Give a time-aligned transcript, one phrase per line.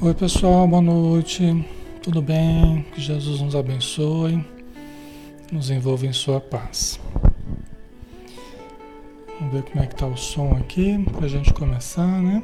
[0.00, 1.42] Oi, pessoal, boa noite.
[2.00, 2.86] Tudo bem?
[2.94, 4.46] Que Jesus nos abençoe,
[5.50, 7.00] nos envolva em sua paz.
[9.40, 12.40] Vamos ver como é que tá o som aqui para a gente começar, né?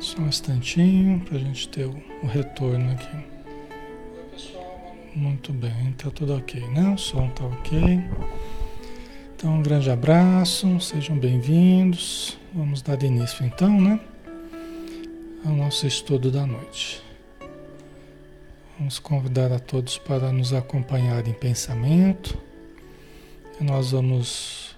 [0.00, 3.16] Só um instantinho para a gente ter o, o retorno aqui.
[3.16, 4.94] Oi, pessoal.
[5.12, 6.94] Muito bem, tá tudo ok, né?
[6.94, 8.00] O som tá ok.
[9.42, 12.38] Então, um grande abraço, sejam bem-vindos.
[12.54, 13.98] Vamos dar início então, né?
[15.44, 17.02] Ao nosso estudo da noite.
[18.78, 22.38] Vamos convidar a todos para nos acompanhar em pensamento.
[23.60, 24.76] Nós vamos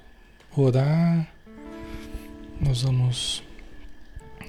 [0.57, 1.29] orar,
[2.59, 3.43] nós vamos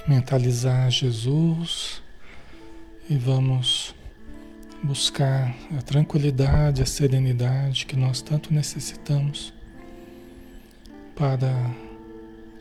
[0.08, 2.02] mentalizar Jesus
[3.10, 3.94] e vamos
[4.82, 9.55] buscar a tranquilidade, a serenidade que nós tanto necessitamos
[11.16, 11.72] para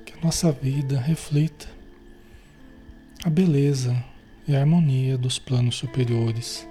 [0.07, 1.67] que a nossa vida reflita
[3.25, 3.97] a beleza
[4.47, 6.69] e a harmonia dos planos superiores,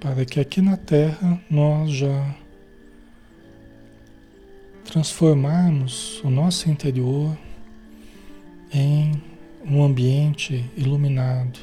[0.00, 2.36] para que aqui na Terra nós já
[4.84, 7.36] transformarmos o nosso interior
[8.72, 9.22] em
[9.64, 11.60] um ambiente iluminado,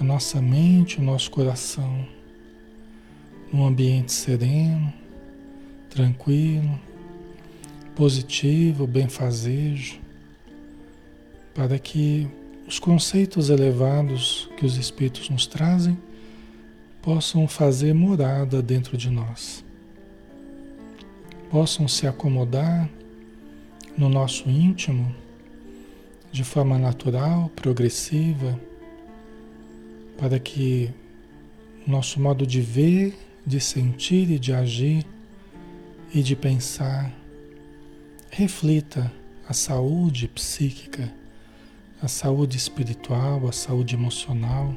[0.00, 2.06] a nossa mente, o nosso coração,
[3.52, 4.92] um ambiente sereno,
[5.90, 6.80] tranquilo,
[7.94, 10.00] positivo, benfazejo,
[11.54, 12.28] para que
[12.66, 15.98] os conceitos elevados que os Espíritos nos trazem
[17.02, 19.64] possam fazer morada dentro de nós,
[21.50, 22.88] possam se acomodar
[23.98, 25.14] no nosso íntimo
[26.30, 28.58] de forma natural, progressiva,
[30.16, 30.90] para que
[31.86, 35.04] nosso modo de ver, de sentir e de agir
[36.14, 37.12] e de pensar
[38.34, 39.12] reflita
[39.46, 41.12] a saúde psíquica,
[42.00, 44.74] a saúde espiritual, a saúde emocional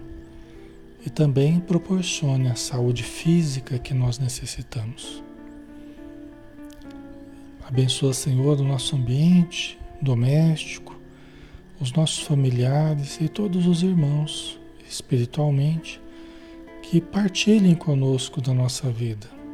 [1.05, 5.23] e também proporcione a saúde física que nós necessitamos.
[7.65, 10.99] Abençoa, Senhor, o nosso ambiente doméstico,
[11.79, 16.01] os nossos familiares e todos os irmãos espiritualmente
[16.83, 19.44] que partilhem conosco da nossa vida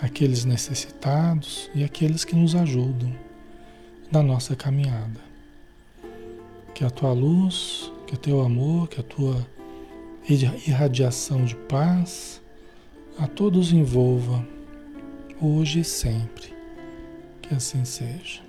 [0.00, 3.12] aqueles necessitados e aqueles que nos ajudam
[4.10, 5.20] na nossa caminhada.
[6.74, 9.46] Que a tua luz, que o teu amor, que a tua
[10.28, 12.40] irradiação de paz
[13.18, 14.46] a todos envolva
[15.40, 16.54] hoje e sempre.
[17.40, 18.45] Que assim seja.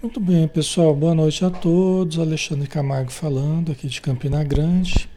[0.00, 0.94] Muito bem, pessoal.
[0.94, 2.20] Boa noite a todos.
[2.20, 5.10] Alexandre Camargo falando aqui de Campina Grande,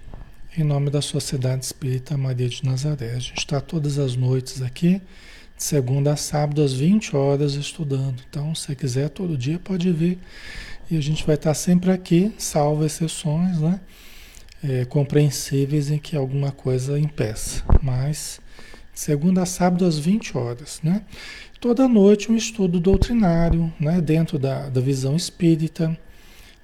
[0.58, 3.12] em nome da Sociedade Espírita Maria de Nazaré.
[3.12, 5.00] A gente está todas as noites aqui,
[5.56, 8.24] de segunda a sábado, às 20 horas, estudando.
[8.28, 10.18] Então, se quiser, todo dia pode vir.
[10.90, 13.80] E a gente vai estar sempre aqui, salvo exceções, né?
[14.64, 17.64] É, compreensíveis em que alguma coisa impeça.
[17.84, 18.42] Mas,
[18.96, 21.04] segunda a sábado, às 20 horas, né?
[21.62, 25.96] Toda noite um estudo doutrinário, né, dentro da, da visão espírita,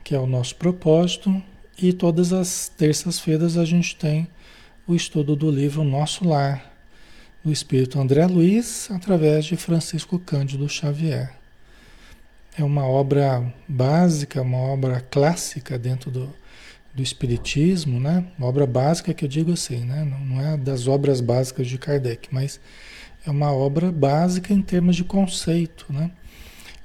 [0.04, 1.42] que é o nosso propósito,
[1.78, 4.28] e todas as terças-feiras a gente tem
[4.88, 6.74] o estudo do livro Nosso Lar,
[7.46, 11.32] do espírito André Luiz, através de Francisco Cândido Xavier.
[12.58, 16.34] É uma obra básica, uma obra clássica dentro do,
[16.96, 18.26] do Espiritismo, né?
[18.40, 20.04] Uma obra básica que eu digo assim, né?
[20.04, 22.60] Não, não é das obras básicas de Kardec, mas
[23.28, 26.10] é uma obra básica em termos de conceito, né?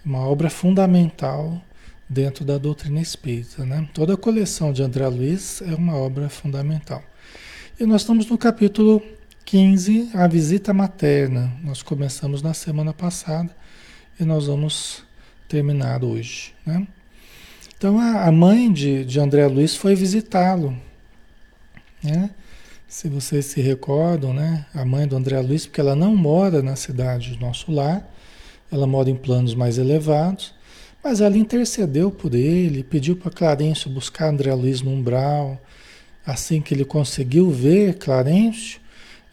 [0.04, 1.62] Uma obra fundamental
[2.08, 3.88] dentro da doutrina espírita, né?
[3.94, 7.00] Toda a coleção de André Luiz é uma obra fundamental.
[7.78, 9.00] E nós estamos no capítulo
[9.44, 11.52] 15, a visita materna.
[11.62, 13.54] Nós começamos na semana passada
[14.18, 15.04] e nós vamos
[15.48, 16.86] terminar hoje, né?
[17.78, 20.76] Então a, mãe de, de André Luiz foi visitá-lo,
[22.02, 22.30] né?
[22.92, 24.66] Se vocês se recordam, né?
[24.74, 28.06] A mãe do André Luiz, porque ela não mora na cidade do nosso lar,
[28.70, 30.52] ela mora em planos mais elevados,
[31.02, 35.58] mas ela intercedeu por ele, pediu para Clarencio buscar André Luiz no umbral.
[36.24, 38.78] Assim que ele conseguiu ver Clarencio,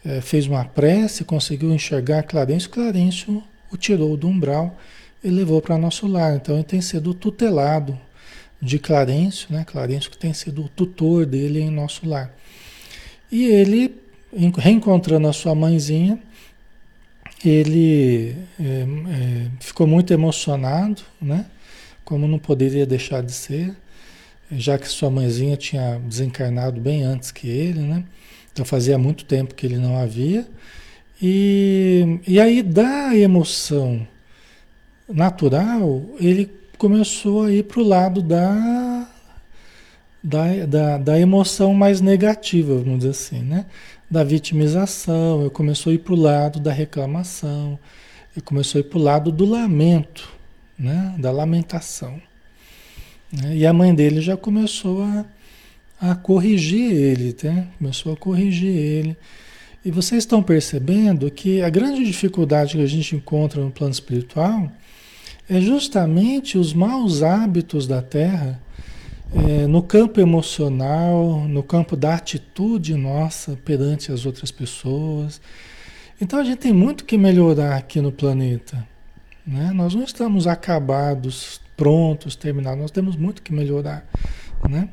[0.02, 4.74] é, fez uma prece, conseguiu enxergar Clarencio, Clarencio o tirou do umbral
[5.22, 6.34] e levou para nosso lar.
[6.34, 8.00] Então ele tem sido tutelado
[8.60, 9.66] de Clarencio, né?
[9.70, 12.34] Clarencio que tem sido o tutor dele em nosso lar.
[13.30, 13.94] E ele,
[14.58, 16.18] reencontrando a sua mãezinha,
[17.44, 21.46] ele é, é, ficou muito emocionado, né?
[22.04, 23.74] Como não poderia deixar de ser,
[24.50, 28.04] já que sua mãezinha tinha desencarnado bem antes que ele, né?
[28.52, 30.46] Então fazia muito tempo que ele não havia.
[31.22, 34.06] E, e aí, da emoção
[35.08, 39.09] natural, ele começou a ir para o lado da,
[40.22, 43.66] da, da, da, emoção mais negativa, vamos dizer assim, né?
[44.10, 47.78] Da vitimização, ele começou a ir para o lado da reclamação,
[48.34, 50.30] ele começou a ir para o lado do lamento,
[50.78, 51.14] né?
[51.18, 52.20] Da lamentação.
[53.32, 53.56] Né?
[53.56, 55.24] E a mãe dele já começou a,
[56.00, 57.68] a corrigir ele, né?
[57.78, 59.16] Começou a corrigir ele.
[59.82, 64.70] E vocês estão percebendo que a grande dificuldade que a gente encontra no plano espiritual
[65.48, 68.60] é justamente os maus hábitos da Terra
[69.34, 75.40] é, no campo emocional, no campo da atitude nossa perante as outras pessoas.
[76.20, 78.86] Então a gente tem muito que melhorar aqui no planeta.
[79.46, 79.72] Né?
[79.72, 84.06] Nós não estamos acabados, prontos, terminados, nós temos muito que melhorar.
[84.68, 84.88] Né?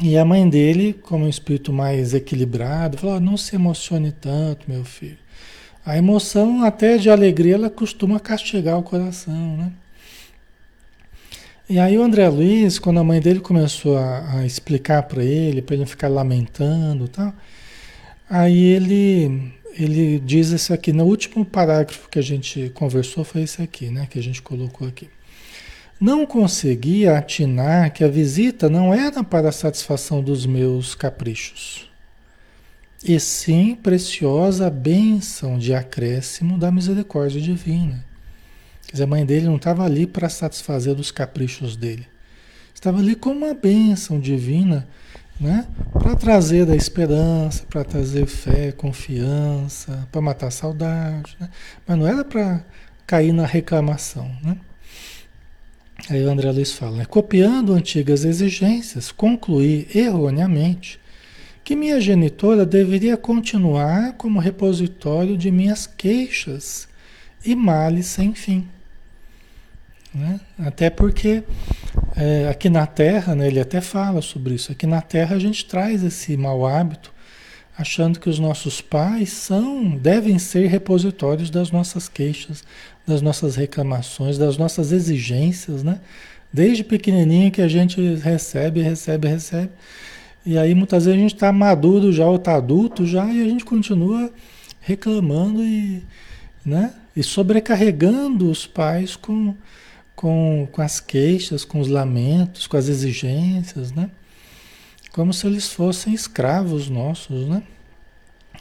[0.00, 4.84] E a mãe dele, como um espírito mais equilibrado, falou: não se emocione tanto, meu
[4.84, 5.18] filho.
[5.84, 9.72] A emoção, até de alegria, ela costuma castigar o coração, né?
[11.68, 15.60] E aí o André Luiz, quando a mãe dele começou a, a explicar para ele,
[15.60, 17.34] para ele ficar lamentando, tal,
[18.30, 23.60] aí ele ele diz isso aqui no último parágrafo que a gente conversou foi esse
[23.60, 25.10] aqui, né, que a gente colocou aqui.
[26.00, 31.90] Não conseguia atinar que a visita não era para a satisfação dos meus caprichos
[33.04, 38.05] e sim preciosa bênção de acréscimo da misericórdia divina.
[38.96, 42.06] Quer dizer, a mãe dele não estava ali para satisfazer os caprichos dele.
[42.74, 44.88] Estava ali como uma bênção divina,
[45.38, 45.66] né?
[45.92, 51.50] Para trazer a esperança, para trazer fé, confiança, para matar a saudade, né?
[51.86, 52.64] Mas não era para
[53.06, 54.56] cair na reclamação, né?
[56.08, 57.04] Aí o André Luiz fala, né?
[57.04, 60.98] copiando antigas exigências, concluí erroneamente
[61.62, 66.88] que minha genitora deveria continuar como repositório de minhas queixas
[67.44, 68.66] e males sem fim.
[70.16, 70.40] Né?
[70.58, 71.44] Até porque
[72.16, 75.66] é, aqui na Terra, né, ele até fala sobre isso, aqui na Terra a gente
[75.66, 77.12] traz esse mau hábito,
[77.76, 82.64] achando que os nossos pais são, devem ser repositórios das nossas queixas,
[83.06, 86.00] das nossas reclamações, das nossas exigências, né?
[86.50, 89.70] Desde pequenininho que a gente recebe, recebe, recebe.
[90.46, 93.44] E aí muitas vezes a gente está maduro já ou está adulto já e a
[93.44, 94.32] gente continua
[94.80, 96.02] reclamando e,
[96.64, 96.94] né?
[97.14, 99.54] e sobrecarregando os pais com,
[100.16, 104.10] com, com as queixas, com os lamentos, com as exigências, né?
[105.12, 107.62] Como se eles fossem escravos nossos, né?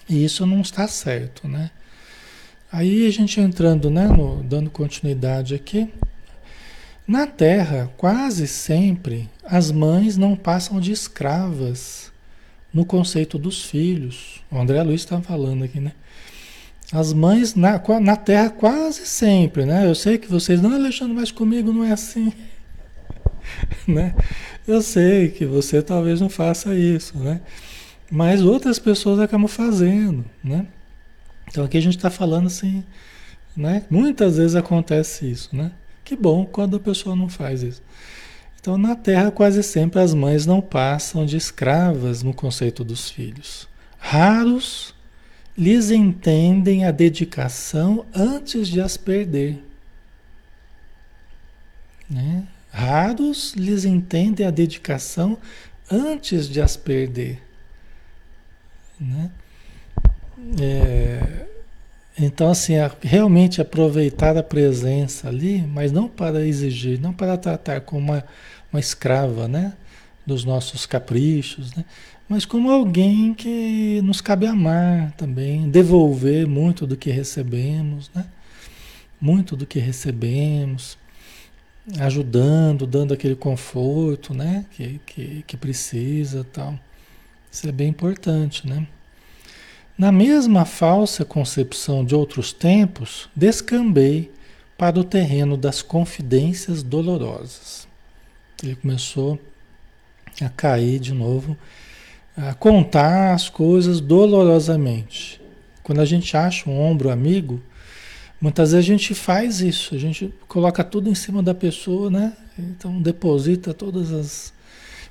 [0.07, 1.71] E isso não está certo, né?
[2.71, 5.89] Aí a gente entrando, né, no, dando continuidade aqui,
[7.07, 12.11] na Terra, quase sempre, as mães não passam de escravas
[12.73, 14.41] no conceito dos filhos.
[14.51, 15.93] O André Luiz está falando aqui, né?
[16.91, 19.87] As mães na, na Terra quase sempre, né?
[19.87, 22.31] Eu sei que vocês não, Alexandre, mas comigo não é assim.
[23.87, 24.15] né?
[24.67, 27.41] Eu sei que você talvez não faça isso, né?
[28.09, 30.67] Mas outras pessoas acabam fazendo, né?
[31.47, 32.83] Então aqui a gente está falando assim,
[33.55, 33.83] né?
[33.89, 35.71] Muitas vezes acontece isso, né?
[36.03, 37.81] Que bom quando a pessoa não faz isso.
[38.65, 43.67] Então, na Terra, quase sempre as mães não passam de escravas no conceito dos filhos.
[43.99, 44.94] Raros
[45.57, 49.63] lhes entendem a dedicação antes de as perder.
[52.09, 52.43] Né?
[52.71, 55.37] Raros lhes entendem a dedicação
[55.89, 57.41] antes de as perder.
[58.99, 59.31] Né?
[60.61, 61.45] É,
[62.17, 68.11] então, assim, realmente aproveitar a presença ali, mas não para exigir, não para tratar como
[68.11, 68.23] uma,
[68.71, 69.73] uma escrava, né?
[70.25, 71.83] Dos nossos caprichos, né?
[72.27, 78.25] Mas como alguém que nos cabe amar também, devolver muito do que recebemos, né?
[79.21, 80.97] Muito do que recebemos,
[81.99, 84.65] ajudando, dando aquele conforto, né?
[84.71, 86.79] Que, que, que precisa tal.
[87.51, 88.87] Isso é bem importante, né?
[89.97, 94.29] Na mesma falsa concepção de outros tempos, descambei
[94.77, 97.87] para o terreno das confidências dolorosas.
[98.61, 99.39] Ele começou
[100.41, 101.55] a cair de novo,
[102.37, 105.41] a contar as coisas dolorosamente.
[105.81, 107.61] Quando a gente acha um ombro amigo,
[108.41, 112.33] muitas vezes a gente faz isso, a gente coloca tudo em cima da pessoa, né?
[112.57, 114.53] Então deposita todas as.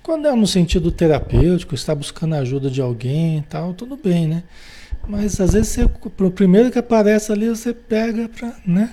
[0.02, 4.28] Quando é no sentido terapêutico, está buscando a ajuda de alguém e tal, tudo bem,
[4.28, 4.42] né?
[5.08, 8.92] Mas às vezes você, o primeiro que aparece ali, você pega para, né?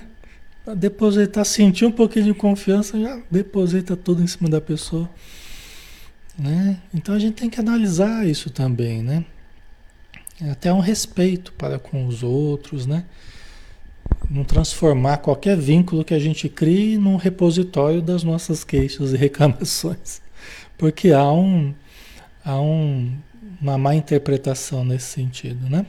[0.64, 5.08] Pra depositar, sentir um pouquinho de confiança, já deposita tudo em cima da pessoa.
[6.38, 6.78] Né?
[6.94, 9.24] Então a gente tem que analisar isso também, né?
[10.40, 13.04] É até um respeito para com os outros, né?
[14.28, 20.20] Não transformar qualquer vínculo que a gente crie num repositório das nossas queixas e reclamações.
[20.78, 21.74] Porque há, um,
[22.44, 23.12] há um,
[23.60, 25.86] uma má interpretação nesse sentido, né?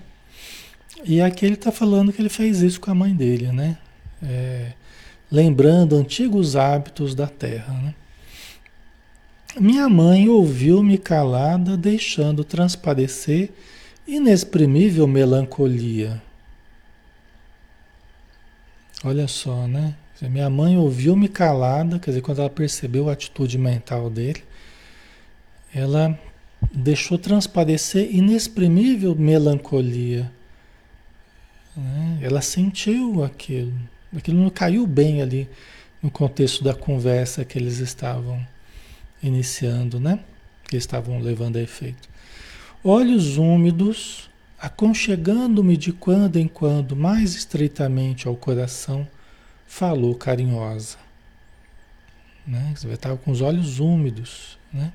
[1.05, 3.77] E aqui ele está falando que ele fez isso com a mãe dele, né?
[4.21, 4.73] É,
[5.31, 7.95] lembrando antigos hábitos da terra, né?
[9.59, 13.51] Minha mãe ouviu-me calada, deixando transparecer
[14.07, 16.19] inexprimível melancolia.
[19.03, 19.95] Olha só, né?
[20.21, 24.43] Minha mãe ouviu-me calada, quer dizer, quando ela percebeu a atitude mental dele,
[25.73, 26.17] ela
[26.73, 30.31] deixou transparecer inexprimível melancolia.
[31.77, 32.19] Né?
[32.23, 33.73] Ela sentiu aquilo.
[34.15, 35.47] Aquilo não caiu bem ali
[36.01, 38.43] no contexto da conversa que eles estavam
[39.23, 40.19] iniciando, né?
[40.65, 42.09] Que estavam levando a efeito.
[42.83, 49.07] Olhos úmidos, aconchegando-me de quando em quando mais estreitamente ao coração,
[49.65, 50.97] falou carinhosa.
[52.45, 52.73] Né?
[52.91, 54.91] Estava com os olhos úmidos, né?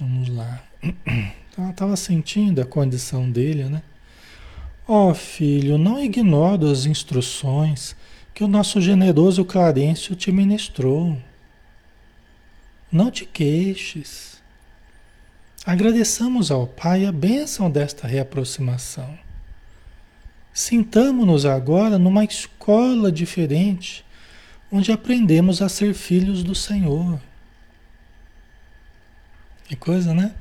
[0.00, 0.62] Vamos lá.
[1.56, 3.82] Ela estava sentindo a condição dele, né?
[4.86, 7.94] Ó oh, filho, não ignoro as instruções
[8.34, 11.16] que o nosso generoso Clarencio te ministrou.
[12.94, 14.40] Não te queixes.
[15.66, 19.18] Agradeçamos ao Pai a bênção desta reaproximação.
[20.52, 24.06] Sintamo-nos agora numa escola diferente,
[24.70, 27.20] onde aprendemos a ser filhos do Senhor.
[29.64, 30.32] Que coisa, né?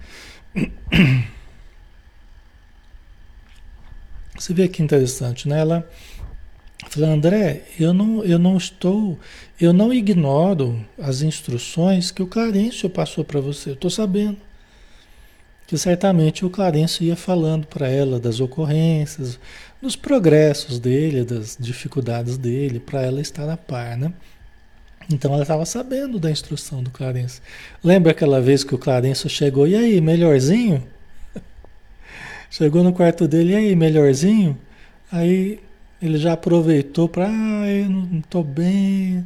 [4.38, 5.60] Você vê que interessante, né?
[5.60, 5.90] Ela
[6.94, 9.18] fala, André, eu não, eu não estou,
[9.60, 13.72] eu não ignoro as instruções que o Clarencio passou para você.
[13.72, 14.38] Eu estou sabendo
[15.66, 19.40] que certamente o Clarencio ia falando para ela das ocorrências,
[19.82, 24.14] dos progressos dele, das dificuldades dele, para ela estar a par, né?
[25.10, 27.42] Então ela estava sabendo da instrução do Clarence.
[27.84, 30.84] Lembra aquela vez que o Clarence chegou, e aí, melhorzinho?
[32.50, 34.58] chegou no quarto dele, e aí, melhorzinho?
[35.12, 35.60] Aí
[36.04, 39.26] ele já aproveitou para, ah, eu não estou bem,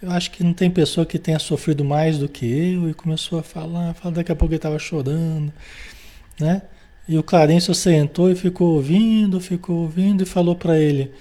[0.00, 3.38] eu acho que não tem pessoa que tenha sofrido mais do que eu, e começou
[3.38, 5.52] a falar, falar daqui a pouco ele estava chorando,
[6.40, 6.62] né?
[7.06, 11.12] E o Clarence sentou e ficou ouvindo, ficou ouvindo e falou para ele,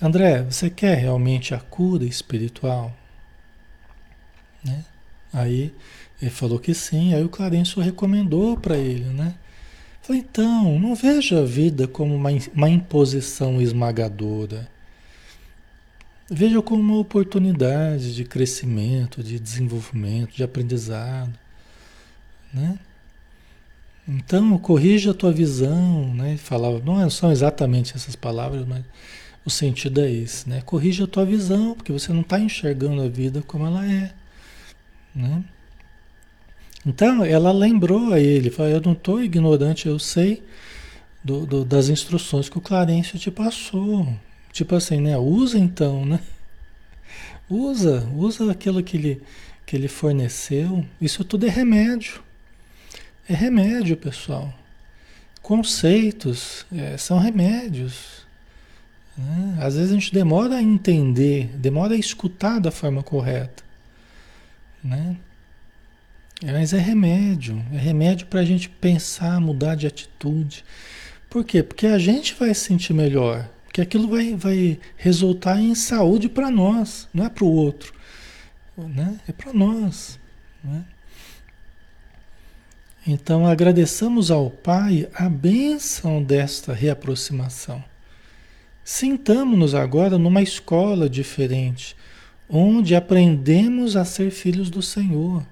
[0.00, 2.94] André, você quer realmente a cura espiritual?
[4.64, 4.84] Né?
[5.32, 5.74] Aí
[6.22, 9.34] ele falou que sim, aí o Clarencio recomendou para ele, né?
[10.14, 14.68] Então, não veja a vida como uma, uma imposição esmagadora.
[16.28, 21.32] Veja como uma oportunidade de crescimento, de desenvolvimento, de aprendizado,
[22.52, 22.78] né?
[24.06, 26.36] Então, corrija a tua visão, né?
[26.36, 28.84] Falava, não são exatamente essas palavras, mas
[29.44, 30.60] o sentido é esse, né?
[30.62, 34.12] Corrija a tua visão, porque você não está enxergando a vida como ela é.
[35.14, 35.44] Né?
[36.84, 40.42] Então ela lembrou a ele, falou, eu não estou ignorante, eu sei
[41.22, 44.08] do, do, das instruções que o Clarencio te passou.
[44.52, 45.16] Tipo assim, né?
[45.18, 46.20] Usa então, né?
[47.48, 49.22] Usa, usa aquilo que ele,
[49.66, 50.84] que ele forneceu.
[51.00, 52.22] Isso tudo é remédio.
[53.28, 54.52] É remédio, pessoal.
[55.42, 58.26] Conceitos é, são remédios.
[59.16, 59.58] Né?
[59.60, 63.70] Às vezes a gente demora a entender, demora a escutar da forma correta
[64.82, 65.16] né?
[66.42, 70.64] Mas é remédio, é remédio para a gente pensar, mudar de atitude.
[71.28, 71.62] Por quê?
[71.62, 76.50] Porque a gente vai se sentir melhor, porque aquilo vai, vai resultar em saúde para
[76.50, 77.92] nós, não é para o outro,
[78.76, 79.20] né?
[79.28, 80.18] É para nós,
[80.64, 80.84] né?
[83.06, 87.82] Então agradeçamos ao Pai a bênção desta reaproximação.
[88.84, 91.96] Sintamos-nos agora numa escola diferente,
[92.48, 95.46] onde aprendemos a ser filhos do Senhor.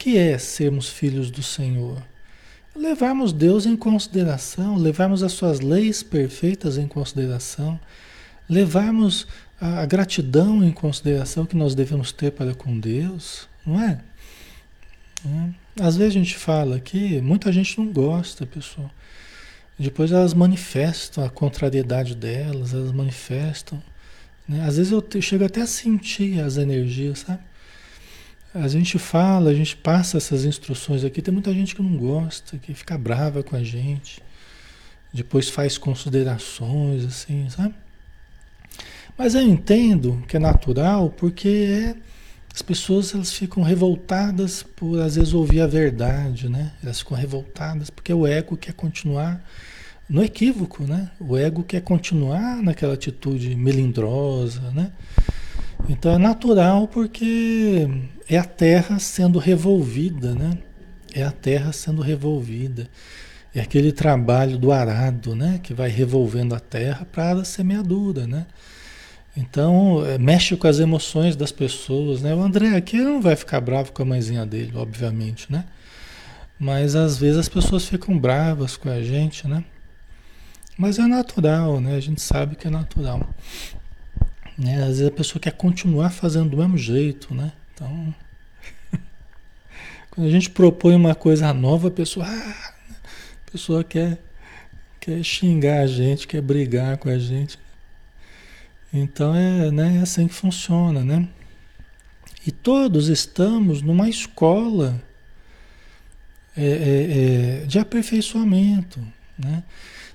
[0.00, 2.02] Que é sermos filhos do Senhor?
[2.74, 7.78] Levarmos Deus em consideração, levarmos as suas leis perfeitas em consideração,
[8.48, 9.26] levarmos
[9.60, 14.00] a gratidão em consideração que nós devemos ter para com Deus, não é?
[15.26, 15.84] é?
[15.84, 18.90] Às vezes a gente fala aqui, muita gente não gosta, pessoal.
[19.78, 23.82] Depois elas manifestam a contrariedade delas, elas manifestam
[24.50, 24.64] né?
[24.66, 27.40] Às vezes eu chego até a sentir as energias, sabe?
[28.54, 32.58] A gente fala, a gente passa essas instruções aqui, tem muita gente que não gosta,
[32.58, 34.20] que fica brava com a gente,
[35.12, 37.74] depois faz considerações, assim, sabe?
[39.16, 41.94] Mas eu entendo que é natural, porque
[42.54, 46.72] As pessoas elas ficam revoltadas por às vezes ouvir a verdade, né?
[46.82, 49.40] Elas ficam revoltadas porque o ego quer continuar
[50.08, 51.10] no equívoco, né?
[51.20, 54.90] O ego quer continuar naquela atitude melindrosa, né?
[55.88, 57.88] Então é natural porque
[58.30, 60.56] é a terra sendo revolvida, né?
[61.12, 62.88] É a terra sendo revolvida.
[63.52, 65.58] É aquele trabalho do arado, né?
[65.60, 68.46] Que vai revolvendo a terra para a semeadura, né?
[69.36, 72.32] Então, é, mexe com as emoções das pessoas, né?
[72.32, 75.64] O André aqui não vai ficar bravo com a mãezinha dele, obviamente, né?
[76.56, 79.64] Mas às vezes as pessoas ficam bravas com a gente, né?
[80.78, 81.96] Mas é natural, né?
[81.96, 83.28] A gente sabe que é natural.
[84.56, 84.76] Né?
[84.82, 87.52] Às vezes a pessoa quer continuar fazendo do mesmo jeito, né?
[87.80, 88.14] Então,
[90.10, 92.74] quando a gente propõe uma coisa nova, a pessoa, ah,
[93.46, 94.18] a pessoa quer,
[95.00, 97.58] quer xingar a gente, quer brigar com a gente.
[98.92, 101.26] Então é, né, é assim que funciona, né?
[102.46, 105.00] E todos estamos numa escola
[106.56, 109.00] é, é, é, de aperfeiçoamento,
[109.38, 109.62] né?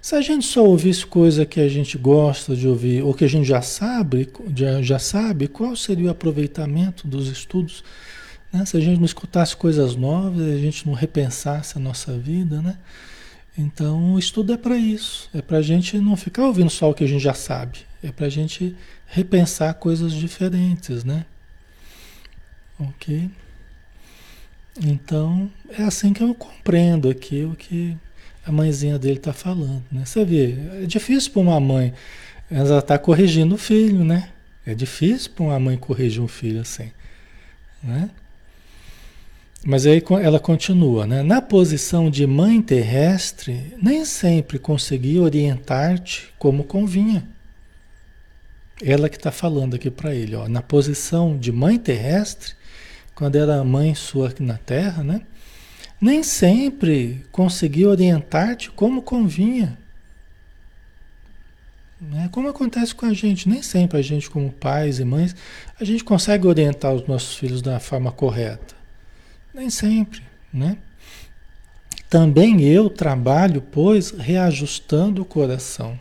[0.06, 3.28] Se a gente só ouvisse coisa que a gente gosta de ouvir, ou que a
[3.28, 7.84] gente já sabe, já, já sabe, qual seria o aproveitamento dos estudos?
[8.54, 8.64] Né?
[8.68, 12.78] Se a gente não escutasse coisas novas, a gente não repensasse a nossa vida, né?
[13.58, 15.28] Então, o estudo é para isso.
[15.34, 17.80] É para a gente não ficar ouvindo só o que a gente já sabe.
[18.04, 18.76] É para a gente
[19.08, 21.26] repensar coisas diferentes, né?
[22.80, 23.28] Ok?
[24.86, 27.98] Então, é assim que eu compreendo aqui o que
[28.46, 30.06] a mãezinha dele está falando, né?
[30.06, 31.94] Você vê, é difícil para uma mãe,
[32.50, 34.30] ela está corrigindo o filho, né?
[34.66, 36.92] É difícil para uma mãe corrigir um filho assim,
[37.84, 38.10] né?
[39.66, 41.24] Mas aí ela continua, né?
[41.24, 47.28] Na posição de mãe terrestre, nem sempre consegui orientar-te como convinha.
[48.84, 52.54] Ela que está falando aqui para ele, ó, na posição de mãe terrestre,
[53.16, 55.22] quando era mãe sua aqui na Terra, né?
[56.00, 59.78] Nem sempre consegui orientar-te como convinha.
[62.00, 62.30] Né?
[62.32, 65.36] Como acontece com a gente, nem sempre a gente, como pais e mães,
[65.80, 68.76] a gente consegue orientar os nossos filhos da forma correta.
[69.54, 70.22] Nem sempre,
[70.54, 70.78] né?
[72.10, 75.98] Também eu trabalho, pois, reajustando o coração.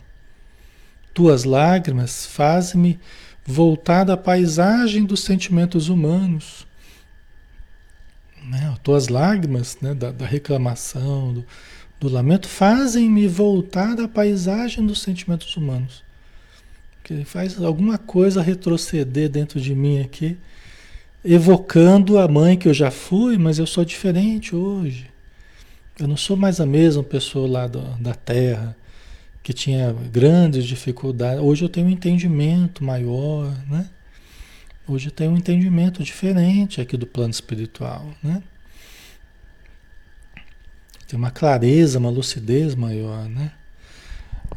[1.13, 2.99] Tuas lágrimas fazem-me
[3.45, 6.67] voltar da paisagem dos sentimentos humanos.
[8.49, 8.75] Né?
[8.83, 9.93] Tuas lágrimas, né?
[9.93, 11.45] da, da reclamação, do,
[11.99, 16.03] do lamento, fazem-me voltar da paisagem dos sentimentos humanos.
[17.03, 20.37] Que faz alguma coisa retroceder dentro de mim aqui
[21.25, 25.09] evocando a mãe que eu já fui, mas eu sou diferente hoje.
[25.99, 28.75] Eu não sou mais a mesma pessoa lá do, da Terra,
[29.41, 31.41] que tinha grandes dificuldades.
[31.41, 33.89] Hoje eu tenho um entendimento maior, né?
[34.87, 38.41] Hoje tenho um entendimento diferente aqui do plano espiritual, né?
[41.07, 43.51] Tem uma clareza, uma lucidez maior, né?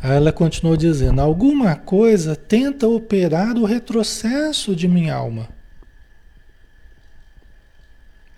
[0.03, 5.49] Aí ela continuou dizendo: alguma coisa tenta operar o retrocesso de minha alma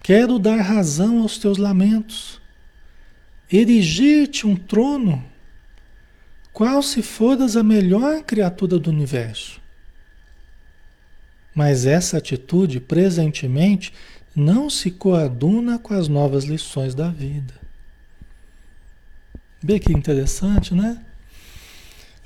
[0.03, 2.41] Quero dar razão aos teus lamentos,
[3.53, 5.25] erigir-te um trono,
[6.53, 9.60] qual se foras a melhor criatura do universo.
[11.61, 13.93] Mas essa atitude, presentemente,
[14.35, 17.53] não se coaduna com as novas lições da vida.
[19.63, 20.99] Vê que interessante, né?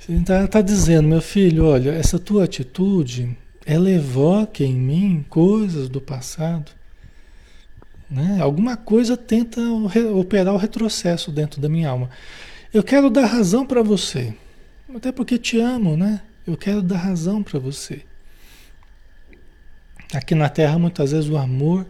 [0.07, 5.99] Está tá dizendo, meu filho, olha, essa tua atitude, ela evoca em mim coisas do
[5.99, 6.71] passado
[8.09, 8.37] né?
[8.39, 9.61] Alguma coisa tenta
[10.13, 12.09] operar o retrocesso dentro da minha alma.
[12.73, 14.33] Eu quero dar razão para você,
[14.93, 16.21] até porque te amo, né?
[16.45, 18.03] Eu quero dar razão para você.
[20.13, 21.85] Aqui na Terra, muitas vezes, o amor,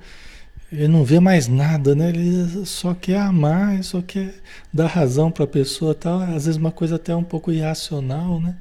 [0.71, 2.09] ele não vê mais nada, né?
[2.09, 4.33] Ele só quer amar, só quer
[4.73, 6.19] dar razão para a pessoa, tal.
[6.21, 8.55] Às vezes, uma coisa até um pouco irracional, né?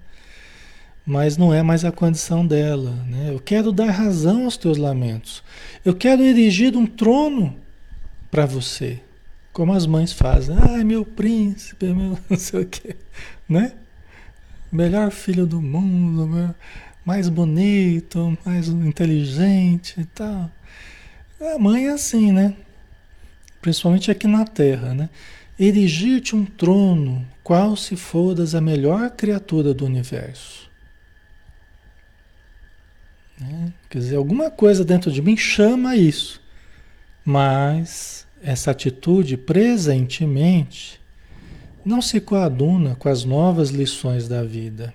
[1.07, 2.93] mas não é mais a condição dela.
[3.07, 3.31] Né?
[3.33, 5.43] Eu quero dar razão aos teus lamentos.
[5.85, 7.57] Eu quero erigir um trono
[8.31, 9.01] para você,
[9.53, 10.57] como as mães fazem.
[10.59, 12.97] Ai, meu príncipe, meu não sei o quê,
[13.49, 13.73] né?
[14.73, 16.55] Melhor filho do mundo,
[17.05, 20.51] mais bonito, mais inteligente e tal.
[21.41, 22.57] A mãe é assim, né?
[23.61, 25.11] Principalmente aqui na Terra, né?
[25.59, 30.71] Erigir-te um trono, qual se foras a melhor criatura do universo.
[33.41, 33.73] Né?
[33.91, 36.41] Quer dizer, alguma coisa dentro de mim chama isso.
[37.25, 41.01] Mas essa atitude presentemente
[41.85, 44.95] não se coaduna com as novas lições da vida.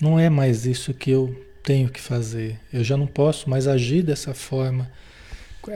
[0.00, 2.58] Não é mais isso que eu tenho que fazer.
[2.72, 4.90] Eu já não posso mais agir dessa forma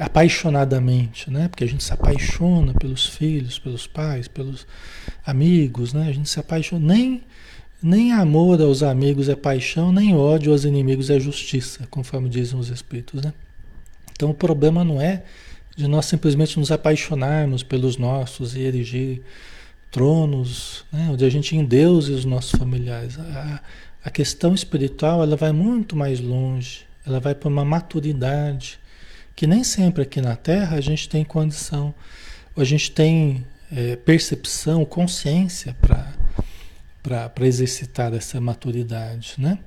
[0.01, 1.49] apaixonadamente, né?
[1.49, 4.67] Porque a gente se apaixona pelos filhos, pelos pais, pelos
[5.27, 6.09] amigos, né?
[6.09, 7.23] A gente se apaixona nem
[7.83, 12.69] nem amor aos amigos é paixão, nem ódio aos inimigos é justiça, conforme dizem os
[12.69, 13.35] espíritos, né?
[14.13, 15.25] Então o problema não é
[15.77, 19.23] de nós simplesmente nos apaixonarmos pelos nossos e erigir
[19.91, 21.09] tronos, né?
[21.11, 23.19] onde a gente endeusa os nossos familiares.
[23.19, 23.61] A,
[24.05, 28.79] a questão espiritual ela vai muito mais longe, ela vai para uma maturidade
[29.35, 31.95] que nem sempre aqui na Terra a gente tem condição,
[32.57, 35.75] a gente tem é, percepção, consciência
[37.03, 39.59] para exercitar essa maturidade, né?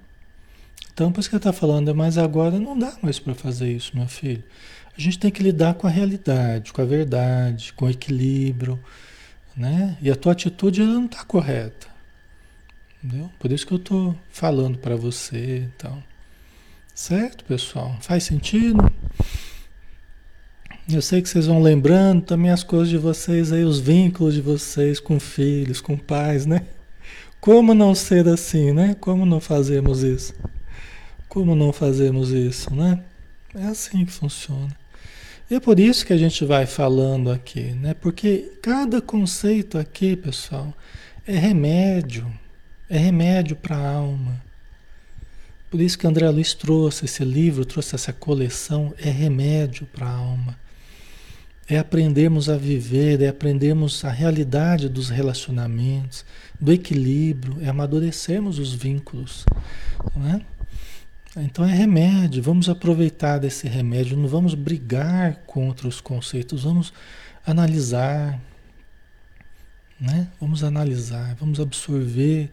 [0.93, 3.97] Então, por isso que ele está falando, mas agora não dá mais para fazer isso,
[3.97, 4.43] meu filho.
[4.97, 8.79] A gente tem que lidar com a realidade, com a verdade, com o equilíbrio,
[9.57, 9.97] né?
[10.01, 11.87] E a tua atitude ela não está correta,
[13.05, 13.29] entendeu?
[13.37, 16.03] Por isso que eu estou falando para você, então,
[16.93, 17.95] certo, pessoal?
[18.01, 18.91] Faz sentido?
[20.89, 24.41] Eu sei que vocês vão lembrando também as coisas de vocês aí, os vínculos de
[24.41, 26.65] vocês com filhos, com pais, né?
[27.39, 28.95] Como não ser assim, né?
[28.99, 30.33] Como não fazemos isso?
[31.29, 33.03] Como não fazemos isso, né?
[33.53, 34.75] É assim que funciona.
[35.49, 37.93] E é por isso que a gente vai falando aqui, né?
[37.93, 40.73] Porque cada conceito aqui, pessoal,
[41.27, 42.31] é remédio,
[42.89, 44.41] é remédio para a alma.
[45.69, 50.11] Por isso que André Luiz trouxe esse livro, trouxe essa coleção, é remédio para a
[50.11, 50.65] alma
[51.67, 56.23] é aprendermos a viver, é aprendermos a realidade dos relacionamentos,
[56.59, 59.45] do equilíbrio, é amadurecermos os vínculos.
[60.15, 60.41] Não é?
[61.37, 66.93] Então é remédio, vamos aproveitar desse remédio, não vamos brigar contra os conceitos, vamos
[67.45, 68.39] analisar,
[69.99, 70.27] né?
[70.39, 72.49] Vamos analisar, vamos absorver,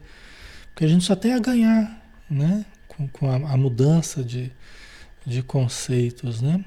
[0.73, 2.65] porque a gente só tem a ganhar, né?
[2.87, 4.51] Com, com a, a mudança de,
[5.25, 6.65] de conceitos, né?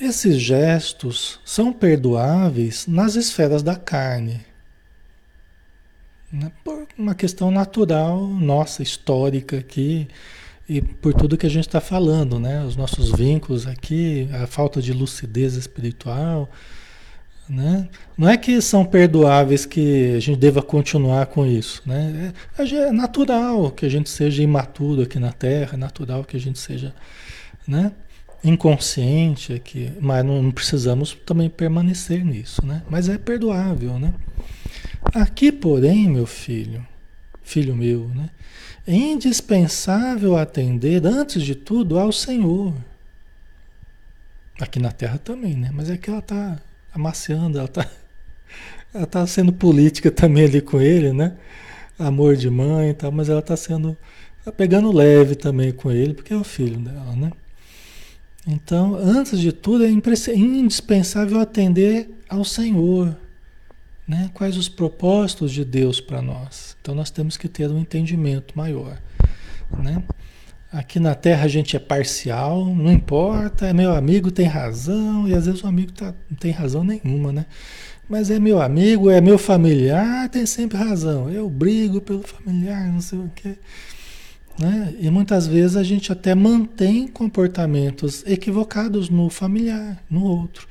[0.00, 4.40] Esses gestos são perdoáveis nas esferas da carne.
[6.32, 6.50] Né?
[6.64, 10.08] Por uma questão natural, nossa, histórica aqui,
[10.68, 12.64] e por tudo que a gente está falando, né?
[12.64, 16.48] Os nossos vínculos aqui, a falta de lucidez espiritual,
[17.50, 17.88] né?
[18.16, 22.32] Não é que são perdoáveis que a gente deva continuar com isso, né?
[22.56, 26.40] É, é natural que a gente seja imaturo aqui na Terra, é natural que a
[26.40, 26.94] gente seja,
[27.66, 27.92] né?
[28.42, 32.82] inconsciente aqui, mas não, não, precisamos também permanecer nisso, né?
[32.88, 34.14] Mas é perdoável, né?
[35.14, 36.86] Aqui, porém, meu filho,
[37.42, 38.30] filho meu, né?
[38.86, 42.74] É indispensável atender, antes de tudo, ao Senhor.
[44.58, 45.70] Aqui na Terra também, né?
[45.72, 46.58] Mas é que ela está
[46.92, 47.86] amaciando, ela está
[48.92, 51.36] ela tá sendo política também ali com ele, né?
[51.98, 53.96] Amor de mãe e tal, mas ela está sendo,
[54.44, 57.30] tá pegando leve também com ele, porque é o filho dela, né?
[58.46, 63.16] Então, antes de tudo, é indispensável atender ao Senhor.
[64.08, 64.30] Né?
[64.32, 66.76] Quais os propósitos de Deus para nós?
[66.80, 68.98] Então, nós temos que ter um entendimento maior.
[69.78, 70.02] Né?
[70.72, 75.34] Aqui na Terra a gente é parcial, não importa, é meu amigo, tem razão, e
[75.34, 77.46] às vezes o amigo tá, não tem razão nenhuma, né?
[78.08, 81.30] Mas é meu amigo, é meu familiar, tem sempre razão.
[81.30, 83.56] Eu brigo pelo familiar, não sei o quê.
[84.58, 84.94] Né?
[85.00, 90.68] E muitas vezes a gente até mantém comportamentos equivocados no familiar, no outro,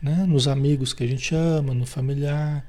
[0.00, 0.24] né?
[0.28, 2.64] nos amigos que a gente ama, no familiar.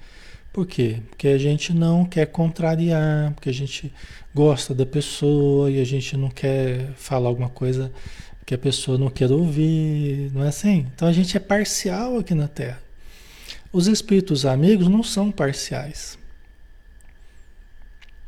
[0.59, 1.01] Por quê?
[1.09, 3.93] Porque a gente não quer contrariar, porque a gente
[4.35, 7.89] gosta da pessoa e a gente não quer falar alguma coisa
[8.45, 10.85] que a pessoa não quer ouvir, não é assim?
[10.93, 12.83] Então a gente é parcial aqui na Terra.
[13.71, 16.19] Os espíritos amigos não são parciais.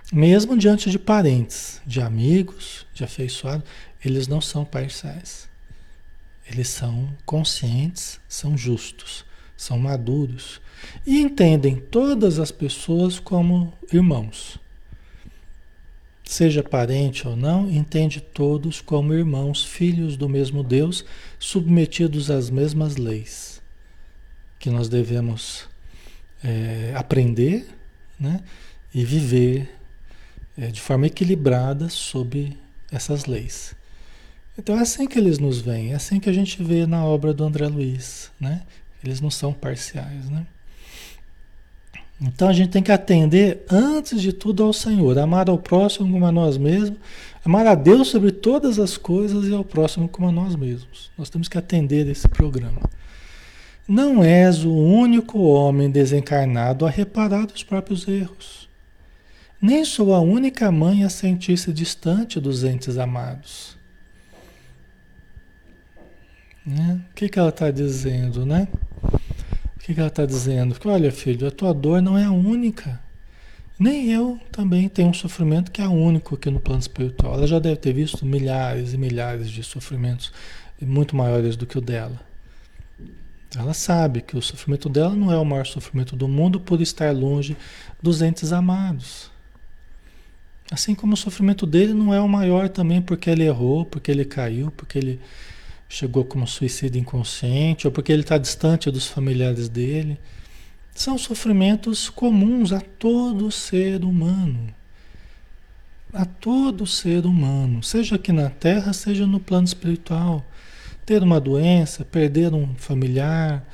[0.09, 3.67] Mesmo diante de parentes, de amigos, de afeiçoados,
[4.05, 5.49] eles não são parciais.
[6.49, 9.25] Eles são conscientes, são justos,
[9.57, 10.61] são maduros
[11.05, 14.59] e entendem todas as pessoas como irmãos.
[16.23, 21.03] Seja parente ou não, entende todos como irmãos, filhos do mesmo Deus,
[21.37, 23.61] submetidos às mesmas leis
[24.61, 25.67] que nós devemos
[26.43, 27.67] é, aprender
[28.19, 28.41] né,
[28.93, 29.75] e viver
[30.55, 32.55] é, de forma equilibrada sob
[32.91, 33.75] essas leis.
[34.55, 37.33] Então é assim que eles nos veem, é assim que a gente vê na obra
[37.33, 38.61] do André Luiz, né?
[39.03, 40.45] Eles não são parciais, né?
[42.21, 46.23] Então a gente tem que atender antes de tudo ao Senhor, amar ao próximo como
[46.23, 46.99] a nós mesmos,
[47.43, 51.09] amar a Deus sobre todas as coisas e ao próximo como a nós mesmos.
[51.17, 52.81] Nós temos que atender esse programa.
[53.87, 58.69] Não és o único homem desencarnado a reparar os próprios erros.
[59.59, 63.75] Nem sou a única mãe a sentir-se distante dos entes amados.
[66.63, 67.01] Né?
[67.09, 68.67] O que, que ela está dizendo, né?
[69.81, 70.77] O que, que ela está dizendo?
[70.85, 73.01] Olha, filho, a tua dor não é a única.
[73.79, 77.33] Nem eu também tenho um sofrimento que é único aqui no plano espiritual.
[77.33, 80.31] Ela já deve ter visto milhares e milhares de sofrimentos
[80.79, 82.21] muito maiores do que o dela.
[83.57, 87.11] Ela sabe que o sofrimento dela não é o maior sofrimento do mundo por estar
[87.11, 87.57] longe
[87.99, 89.31] dos entes amados.
[90.71, 94.25] Assim como o sofrimento dele não é o maior também porque ele errou, porque ele
[94.25, 95.19] caiu, porque ele
[95.91, 100.17] chegou como suicídio inconsciente ou porque ele está distante dos familiares dele.
[100.95, 104.73] São sofrimentos comuns a todo ser humano.
[106.13, 110.45] A todo ser humano, seja aqui na Terra, seja no plano espiritual.
[111.05, 113.65] Ter uma doença, perder um familiar,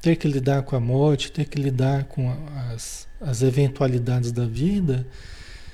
[0.00, 2.36] ter que lidar com a morte, ter que lidar com
[2.72, 5.04] as, as eventualidades da vida,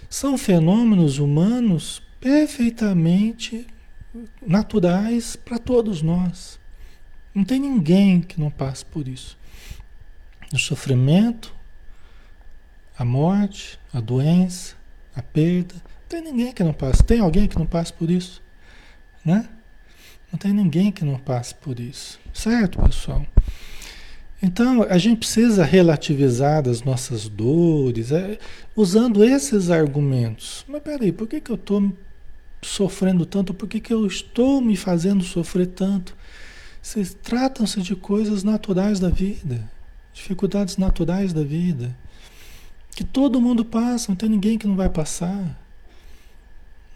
[0.09, 3.66] são fenômenos humanos perfeitamente
[4.46, 6.59] naturais para todos nós.
[7.35, 9.37] Não tem ninguém que não passe por isso
[10.55, 11.53] o sofrimento,
[12.96, 14.77] a morte, a doença,
[15.14, 15.74] a perda.
[15.74, 17.03] Não tem ninguém que não passe.
[17.03, 18.40] Tem alguém que não passe por isso?
[19.24, 19.48] Né?
[20.31, 22.20] Não tem ninguém que não passe por isso.
[22.33, 23.27] Certo, pessoal?
[24.42, 28.38] Então, a gente precisa relativizar as nossas dores é,
[28.77, 30.64] usando esses argumentos.
[30.68, 31.92] Mas peraí, por que, que eu estou
[32.64, 33.55] sofrendo tanto?
[33.55, 36.16] Por que, que eu estou me fazendo sofrer tanto?
[37.22, 39.72] Tratam-se de coisas naturais da vida
[40.14, 41.94] dificuldades naturais da vida,
[42.94, 45.61] que todo mundo passa, não tem ninguém que não vai passar.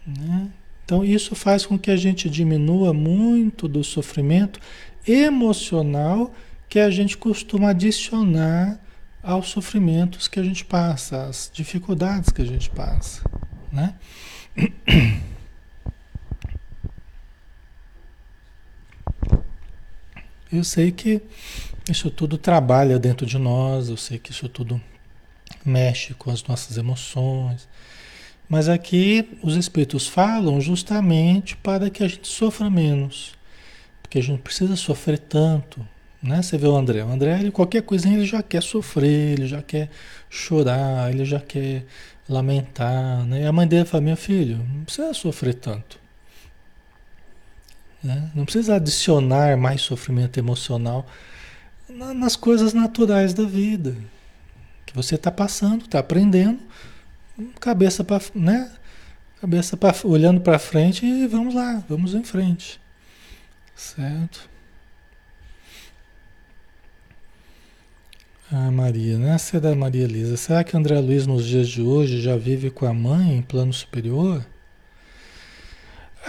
[0.07, 0.47] Né?
[0.85, 4.59] Então, isso faz com que a gente diminua muito do sofrimento
[5.05, 6.33] emocional
[6.67, 8.79] que a gente costuma adicionar
[9.21, 13.21] aos sofrimentos que a gente passa, às dificuldades que a gente passa.
[13.71, 13.93] Né?
[20.51, 21.21] Eu sei que
[21.89, 24.81] isso tudo trabalha dentro de nós, eu sei que isso tudo
[25.63, 27.67] mexe com as nossas emoções.
[28.47, 33.33] Mas aqui os espíritos falam justamente para que a gente sofra menos.
[34.01, 35.85] Porque a gente precisa sofrer tanto.
[36.21, 36.41] Né?
[36.41, 37.03] Você vê o André.
[37.03, 39.89] O André, ele, qualquer coisinha, ele já quer sofrer, ele já quer
[40.31, 41.85] chorar, ele já quer
[42.27, 43.23] lamentar.
[43.25, 43.43] Né?
[43.43, 45.98] E a mãe dele fala: Meu filho, não precisa sofrer tanto.
[48.03, 48.31] Né?
[48.33, 51.05] Não precisa adicionar mais sofrimento emocional
[51.89, 53.95] nas coisas naturais da vida.
[54.85, 56.59] Que você está passando, está aprendendo,
[57.59, 58.71] cabeça para, né?
[59.39, 62.79] Cabeça para olhando para frente e vamos lá, vamos em frente.
[63.75, 64.49] Certo?
[68.51, 69.37] Ah, Maria, né?
[69.53, 70.35] É da Maria Elisa.
[70.35, 73.71] Será que André Luiz nos dias de hoje já vive com a mãe em plano
[73.71, 74.43] superior?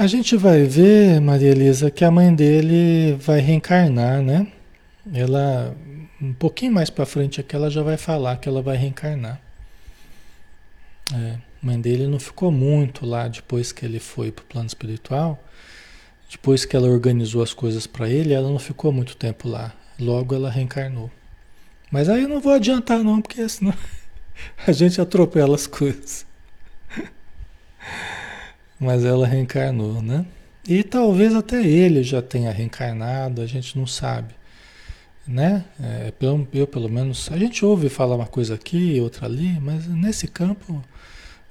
[0.01, 4.51] A gente vai ver, Maria Elisa, que a mãe dele vai reencarnar, né?
[5.13, 5.77] ela
[6.19, 9.39] um pouquinho mais para frente aqui ela já vai falar que ela vai reencarnar.
[11.15, 15.39] É, mãe dele não ficou muito lá depois que ele foi para o plano espiritual.
[16.31, 19.71] Depois que ela organizou as coisas para ele, ela não ficou muito tempo lá.
[19.99, 21.11] Logo ela reencarnou.
[21.91, 23.75] Mas aí eu não vou adiantar não, porque senão
[24.67, 26.25] a gente atropela as coisas.
[28.81, 30.25] Mas ela reencarnou, né?
[30.66, 34.35] E talvez até ele já tenha reencarnado, a gente não sabe
[35.31, 35.64] né?
[35.81, 39.87] É, eu, eu, pelo menos, a gente ouve falar uma coisa aqui, outra ali, mas
[39.87, 40.83] nesse campo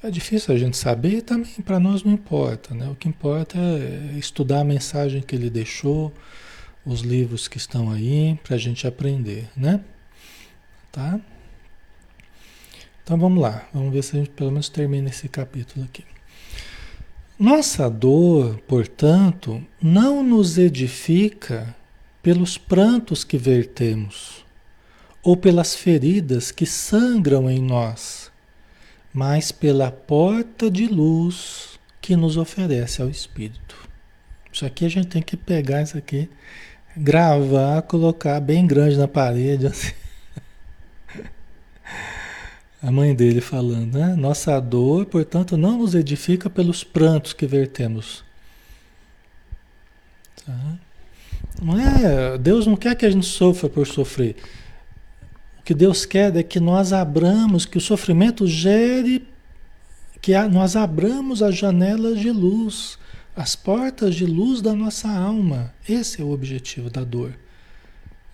[0.03, 2.89] é difícil a gente saber e também para nós não importa, né?
[2.89, 6.13] O que importa é estudar a mensagem que ele deixou,
[6.85, 9.81] os livros que estão aí, para a gente aprender, né?
[10.91, 11.19] Tá?
[13.03, 16.03] Então vamos lá, vamos ver se a gente pelo menos termina esse capítulo aqui.
[17.39, 21.73] Nossa dor, portanto, não nos edifica
[22.21, 24.43] pelos prantos que vertemos,
[25.23, 28.29] ou pelas feridas que sangram em nós,
[29.13, 33.87] mas pela porta de luz que nos oferece ao Espírito.
[34.51, 36.29] Isso aqui a gente tem que pegar isso aqui,
[36.97, 39.93] gravar, colocar bem grande na parede, assim.
[42.81, 44.15] A mãe dele falando, né?
[44.15, 48.23] Nossa dor, portanto, não nos edifica pelos prantos que vertemos.
[50.45, 50.77] Tá?
[51.61, 54.37] Não é, Deus não quer que a gente sofra por sofrer.
[55.59, 59.27] O que Deus quer é que nós abramos, que o sofrimento gere,
[60.21, 62.97] que nós abramos as janelas de luz,
[63.35, 65.73] as portas de luz da nossa alma.
[65.87, 67.33] Esse é o objetivo da dor.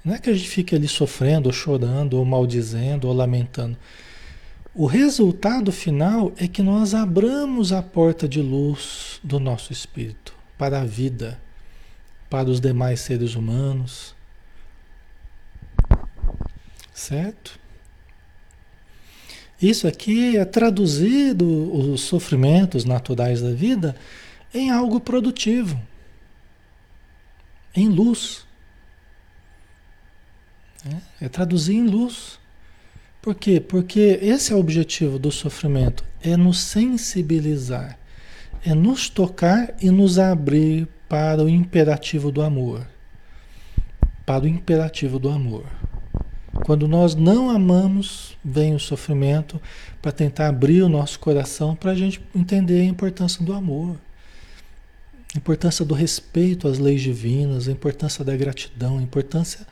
[0.04, 3.76] Não é que a gente fique ali sofrendo, ou chorando, ou maldizendo, ou lamentando.
[4.78, 10.82] O resultado final é que nós abramos a porta de luz do nosso espírito para
[10.82, 11.42] a vida,
[12.30, 14.14] para os demais seres humanos.
[16.94, 17.58] Certo?
[19.62, 23.96] Isso aqui é traduzir os sofrimentos naturais da vida
[24.54, 25.82] em algo produtivo,
[27.74, 28.46] em luz.
[30.86, 32.44] É, é traduzir em luz.
[33.26, 33.60] Por quê?
[33.60, 37.98] Porque esse é o objetivo do sofrimento, é nos sensibilizar,
[38.64, 42.86] é nos tocar e nos abrir para o imperativo do amor.
[44.28, 45.66] Para o imperativo do amor.
[46.68, 49.60] Quando nós não amamos, vem o sofrimento
[50.04, 53.98] para tentar abrir o nosso coração para a gente entender a importância do amor,
[55.34, 59.66] a importância do respeito às leis divinas, a importância da gratidão, a importância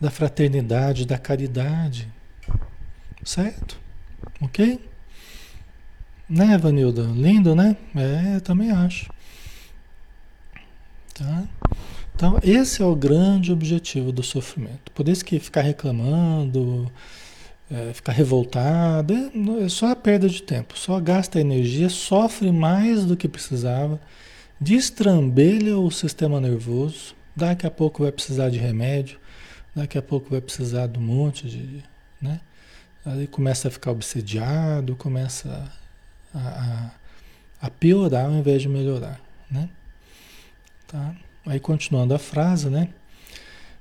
[0.00, 2.13] da fraternidade, da caridade.
[3.24, 3.78] Certo?
[4.40, 4.78] Ok?
[6.28, 7.02] Né, Vanilda?
[7.02, 7.76] Lindo, né?
[7.94, 9.10] É, eu também acho.
[11.14, 11.44] Tá?
[12.14, 14.92] Então, esse é o grande objetivo do sofrimento.
[14.92, 16.90] Por isso que ficar reclamando,
[17.70, 20.78] é, ficar revoltado, é, é só a perda de tempo.
[20.78, 24.00] Só gasta energia, sofre mais do que precisava,
[24.60, 29.18] destrambelha o sistema nervoso, daqui a pouco vai precisar de remédio,
[29.74, 31.82] daqui a pouco vai precisar de um monte de...
[32.20, 32.40] Né?
[33.04, 35.70] Aí começa a ficar obsediado, começa
[36.34, 36.90] a, a,
[37.66, 39.68] a piorar ao invés de melhorar, né?
[40.86, 41.14] Tá?
[41.44, 42.88] Aí continuando a frase, né?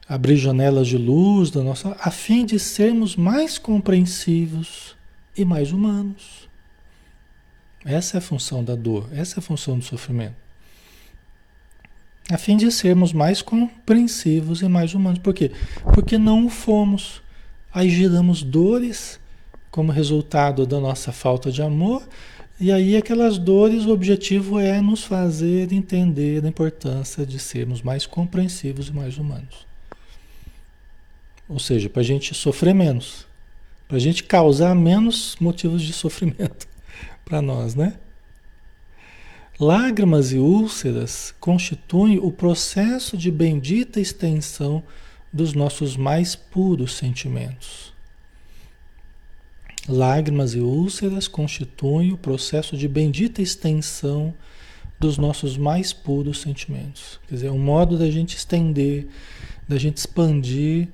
[0.10, 4.98] Abrir janelas de luz da nossa, a fim de sermos mais compreensivos
[5.38, 6.50] e mais humanos.
[7.86, 10.36] Essa é a função da dor, essa é a função do sofrimento.
[12.30, 15.20] A fim de sermos mais compreensivos e mais humanos.
[15.20, 15.52] Por quê?
[15.94, 17.23] Porque não o fomos.
[17.74, 19.20] Aí geramos dores
[19.72, 22.08] como resultado da nossa falta de amor,
[22.60, 28.06] e aí aquelas dores, o objetivo é nos fazer entender a importância de sermos mais
[28.06, 29.66] compreensivos e mais humanos.
[31.50, 33.26] Ou seja, para a gente sofrer menos,
[33.88, 36.68] para a gente causar menos motivos de sofrimento
[37.26, 37.96] para nós, né?
[39.60, 44.84] Lágrimas e úlceras constituem o processo de bendita extensão
[45.34, 47.92] dos nossos mais puros sentimentos.
[49.90, 54.34] Lágrimas e úlceras constituem o processo de bendita extensão
[55.00, 57.20] dos nossos mais puros sentimentos.
[57.28, 59.08] Quer dizer, é um modo da gente estender,
[59.68, 60.88] da gente expandir.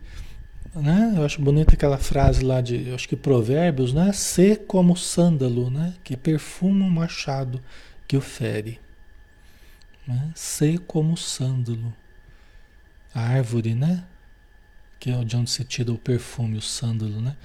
[0.74, 1.14] Né?
[1.16, 4.12] Eu acho bonita aquela frase lá de, acho que Provérbios, né?
[4.14, 5.94] Ser como sândalo, né?
[6.04, 7.62] Que perfuma o machado
[8.08, 8.80] que o fere.
[10.08, 10.32] Né?
[10.34, 11.94] Ser como sândalo.
[13.14, 14.04] A árvore, né?
[15.00, 17.36] Que é de onde se tira o perfume, o sândalo, né?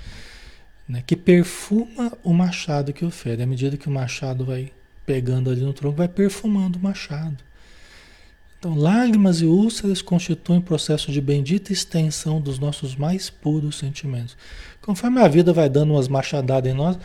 [0.88, 1.02] né?
[1.07, 3.42] Que perfuma o machado que ofere.
[3.42, 4.72] À medida que o machado vai
[5.07, 7.36] pegando ali no tronco, vai perfumando o machado.
[8.59, 14.36] Então, lágrimas e úlceras constituem processo de bendita extensão dos nossos mais puros sentimentos.
[14.80, 16.98] Conforme a vida vai dando umas machadadas em nós,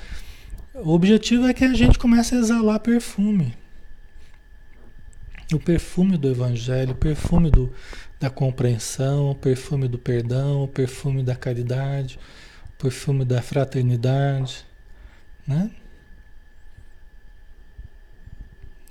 [0.74, 3.54] o objetivo é que a gente comece a exalar perfume.
[5.54, 7.74] O perfume do Evangelho, o perfume do,
[8.20, 12.20] da compreensão, o perfume do perdão, o perfume da caridade,
[12.76, 14.66] o perfume da fraternidade,
[15.48, 15.72] né?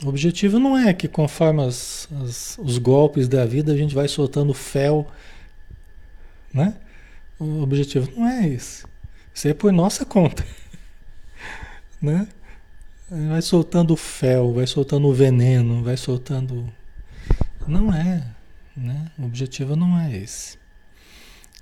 [0.03, 4.09] O objetivo não é que conforme as, as, os golpes da vida a gente vai
[4.09, 5.11] soltando fel,
[6.55, 6.77] né?
[7.39, 8.87] O objetivo não é esse.
[9.35, 10.45] Isso é por nossa conta,
[12.01, 12.29] né?
[13.11, 16.73] Vai soltando fel, vai soltando veneno, vai soltando...
[17.67, 18.38] Não é.
[18.79, 19.07] Né?
[19.19, 20.57] O objetivo não é esse.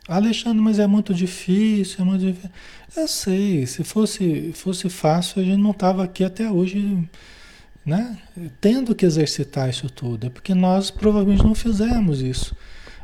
[0.08, 2.50] Alexandre, mas é muito difícil, é muito difícil.
[2.96, 7.08] Eu sei, se fosse, fosse fácil, a gente não estava aqui até hoje,
[7.84, 8.16] né?
[8.60, 10.28] Tendo que exercitar isso tudo.
[10.28, 12.54] É porque nós provavelmente não fizemos isso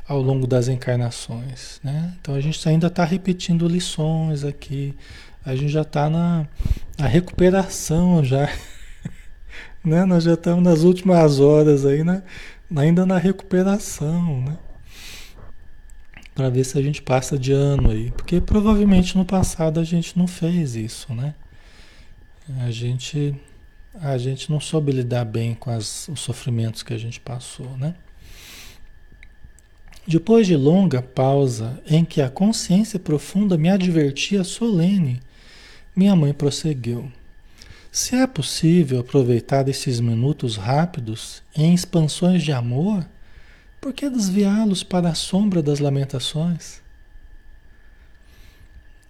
[0.06, 2.14] ao longo das encarnações, né?
[2.20, 4.94] Então a gente ainda está repetindo lições aqui.
[5.44, 6.46] A gente já está na,
[6.96, 8.48] na recuperação já.
[9.84, 10.04] né?
[10.04, 12.22] Nós já estamos nas últimas horas aí, né?
[12.76, 14.58] Ainda na recuperação, né?
[16.34, 18.10] Para ver se a gente passa de ano aí.
[18.10, 21.34] Porque provavelmente no passado a gente não fez isso, né?
[22.60, 23.34] A gente,
[23.94, 27.94] a gente não soube lidar bem com as, os sofrimentos que a gente passou, né?
[30.06, 35.20] Depois de longa pausa em que a consciência profunda me advertia solene,
[35.94, 37.10] minha mãe prosseguiu.
[37.92, 43.06] Se é possível aproveitar esses minutos rápidos em expansões de amor,
[43.82, 46.80] por que desviá-los para a sombra das lamentações?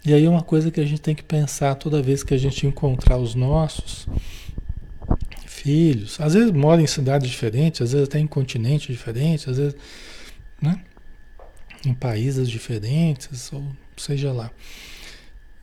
[0.05, 2.39] E aí é uma coisa que a gente tem que pensar toda vez que a
[2.39, 4.09] gente encontrar os nossos
[5.47, 9.77] filhos, às vezes moram em cidades diferentes, às vezes até em continentes diferentes, às vezes,
[10.61, 10.83] né?
[11.87, 13.65] Em países diferentes, ou
[13.97, 14.51] seja lá.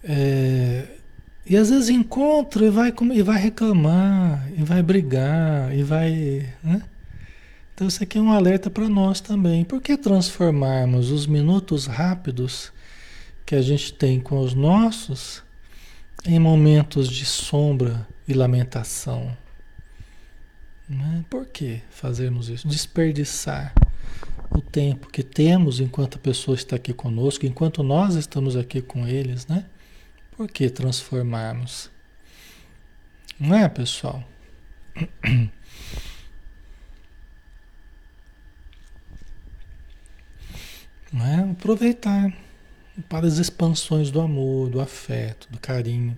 [0.06, 0.99] É,
[1.46, 6.54] e às vezes encontra e vai, e vai reclamar, e vai brigar, e vai.
[6.64, 6.84] Né?
[7.74, 9.64] Então, isso aqui é um alerta para nós também.
[9.64, 12.72] Por que transformarmos os minutos rápidos
[13.46, 15.42] que a gente tem com os nossos
[16.26, 19.36] em momentos de sombra e lamentação?
[20.88, 21.24] Né?
[21.30, 22.68] Por que fazermos isso?
[22.68, 23.74] Desperdiçar
[24.52, 29.08] o tempo que temos enquanto a pessoa está aqui conosco, enquanto nós estamos aqui com
[29.08, 29.66] eles, né?
[30.40, 31.92] Por que transformarmos?
[33.38, 34.24] Não é, pessoal?
[41.12, 41.52] Não é?
[41.52, 42.34] Aproveitar
[43.10, 46.18] para as expansões do amor, do afeto, do carinho,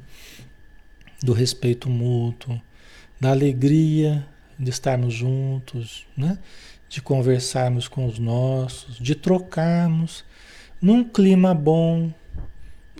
[1.23, 2.61] do respeito mútuo,
[3.19, 4.23] da alegria
[4.59, 6.37] de estarmos juntos, né?
[6.87, 10.23] de conversarmos com os nossos, de trocarmos
[10.79, 12.13] num clima bom.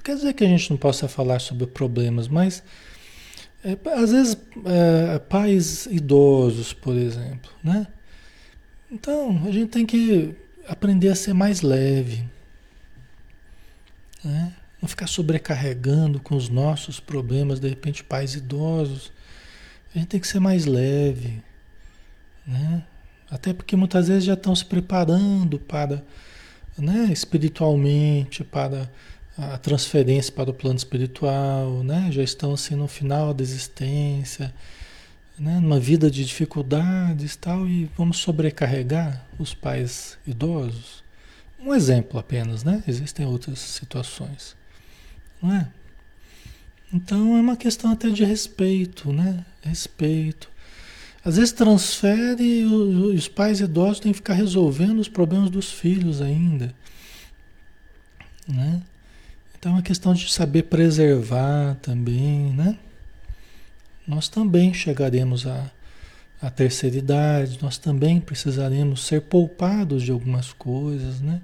[0.01, 2.63] Não quer dizer que a gente não possa falar sobre problemas, mas
[3.63, 4.35] é, às vezes
[4.65, 7.85] é, pais idosos, por exemplo, né?
[8.91, 10.33] Então a gente tem que
[10.67, 12.27] aprender a ser mais leve,
[14.23, 14.53] né?
[14.81, 19.11] não ficar sobrecarregando com os nossos problemas, de repente pais idosos.
[19.93, 21.43] A gente tem que ser mais leve,
[22.47, 22.83] né?
[23.29, 26.03] Até porque muitas vezes já estão se preparando para,
[26.75, 28.89] né, espiritualmente, para
[29.37, 32.09] a transferência para o plano espiritual, né?
[32.11, 34.53] Já estão assim no final da existência,
[35.37, 35.59] né?
[35.59, 41.03] Numa vida de dificuldades, tal, e vamos sobrecarregar os pais idosos.
[41.59, 42.83] Um exemplo apenas, né?
[42.87, 44.55] Existem outras situações,
[45.41, 45.67] não é?
[46.93, 49.45] Então é uma questão até de respeito, né?
[49.61, 50.49] Respeito.
[51.23, 56.19] Às vezes transfere e os pais idosos têm que ficar resolvendo os problemas dos filhos
[56.19, 56.73] ainda.
[58.47, 58.81] Né?
[59.61, 62.79] Então é uma questão de saber preservar também, né?
[64.07, 65.69] Nós também chegaremos à,
[66.41, 71.39] à terceira idade, nós também precisaremos ser poupados de algumas coisas, né?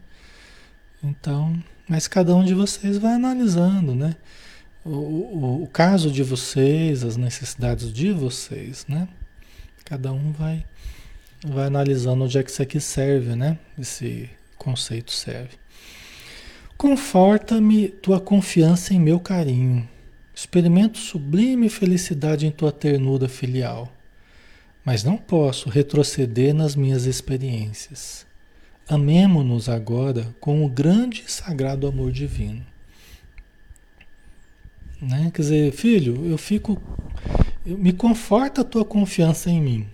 [1.03, 4.15] Então, mas cada um de vocês vai analisando, né?
[4.84, 9.07] O, o, o caso de vocês, as necessidades de vocês, né?
[9.86, 10.65] Cada um vai,
[11.45, 13.59] vai analisando onde é que isso aqui serve, né?
[13.78, 15.66] Esse conceito serve.
[16.78, 19.88] Conforta-me tua confiança em meu carinho.
[20.34, 23.91] Experimento sublime felicidade em tua ternura filial.
[24.86, 28.28] Mas não posso retroceder nas minhas experiências.
[28.88, 32.63] Amemo-nos agora com o grande e sagrado amor divino.
[35.01, 35.32] Né?
[35.34, 36.80] Quer dizer, filho, eu fico
[37.65, 39.88] me conforta a tua confiança em mim.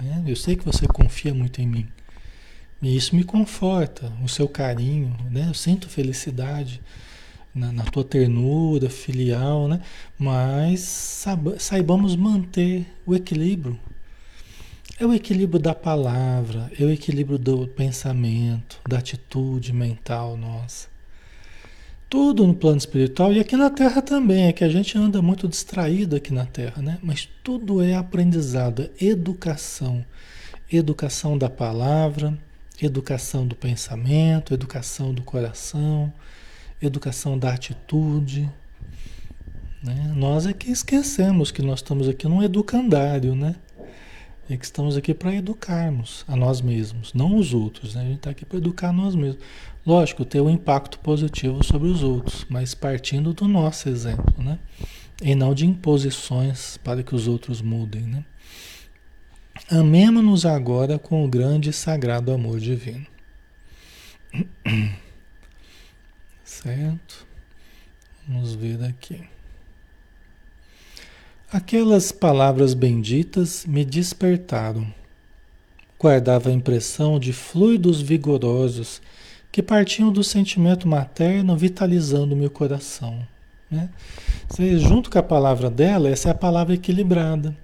[0.00, 0.22] Né?
[0.26, 1.88] Eu sei que você confia muito em mim.
[2.80, 5.46] E isso me conforta, o seu carinho, né?
[5.48, 6.80] Eu sinto felicidade
[7.52, 9.80] na, na tua ternura filial, né?
[10.16, 13.78] Mas saiba, saibamos manter o equilíbrio.
[15.00, 20.88] É o equilíbrio da palavra, é o equilíbrio do pensamento, da atitude mental nossa.
[22.08, 25.46] Tudo no plano espiritual e aqui na Terra também, é que a gente anda muito
[25.46, 26.98] distraído aqui na Terra, né?
[27.02, 30.04] Mas tudo é aprendizado, é educação.
[30.70, 32.36] Educação da palavra,
[32.80, 36.12] educação do pensamento, educação do coração,
[36.80, 38.48] educação da atitude.
[39.82, 40.12] Né?
[40.14, 43.56] Nós é que esquecemos que nós estamos aqui num educandário, né?
[44.48, 47.94] E que estamos aqui para educarmos a nós mesmos, não os outros.
[47.94, 48.00] Né?
[48.00, 49.42] A gente está aqui para educar nós mesmos.
[49.84, 54.58] Lógico, ter um impacto positivo sobre os outros, mas partindo do nosso exemplo, né?
[55.22, 58.24] E não de imposições para que os outros mudem, né?
[59.70, 63.06] Amemos-nos agora com o grande e sagrado amor divino.
[66.42, 67.26] Certo?
[68.26, 69.22] Vamos ver aqui.
[71.52, 74.86] Aquelas palavras benditas me despertaram.
[75.98, 79.02] Guardava a impressão de fluidos vigorosos
[79.52, 83.18] que partiam do sentimento materno vitalizando meu coração.
[83.70, 83.90] Né?
[84.78, 87.54] junto com a palavra dela, essa é a palavra equilibrada.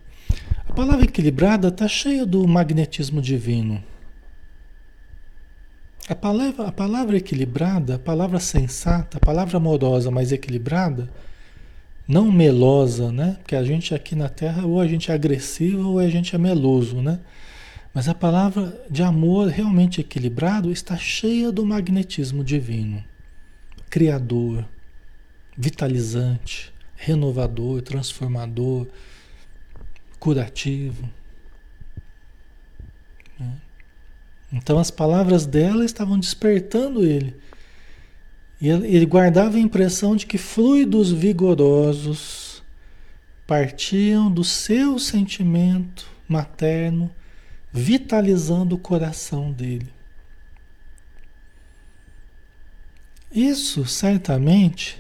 [0.69, 3.83] A palavra equilibrada está cheia do magnetismo divino.
[6.09, 11.09] A palavra, a palavra equilibrada, a palavra sensata, a palavra amorosa, mas equilibrada,
[12.07, 13.37] não melosa, né?
[13.39, 16.39] Porque a gente aqui na Terra ou a gente é agressivo ou a gente é
[16.39, 17.21] meloso, né?
[17.95, 23.03] Mas a palavra de amor realmente equilibrado está cheia do magnetismo divino.
[23.89, 24.67] criador,
[25.57, 28.89] vitalizante, renovador, transformador,
[30.25, 31.07] curativo.
[33.39, 33.53] Né?
[34.51, 37.37] Então as palavras dela estavam despertando ele.
[38.59, 42.63] E ele guardava a impressão de que fluidos vigorosos
[43.47, 47.15] partiam do seu sentimento materno,
[47.71, 49.93] vitalizando o coração dele.
[53.31, 54.99] Isso certamente,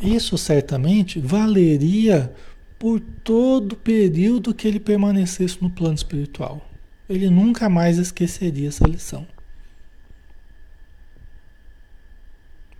[0.00, 2.34] isso certamente valeria
[2.82, 6.68] por todo o período que ele permanecesse no plano espiritual.
[7.08, 9.24] Ele nunca mais esqueceria essa lição.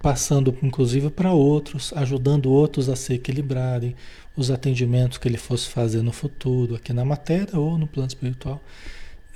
[0.00, 3.94] Passando inclusive para outros, ajudando outros a se equilibrarem,
[4.36, 8.60] os atendimentos que ele fosse fazer no futuro, aqui na matéria ou no plano espiritual.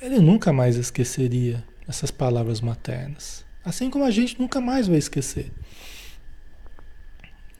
[0.03, 3.45] Ele nunca mais esqueceria essas palavras maternas.
[3.65, 5.53] Assim como a gente nunca mais vai esquecer.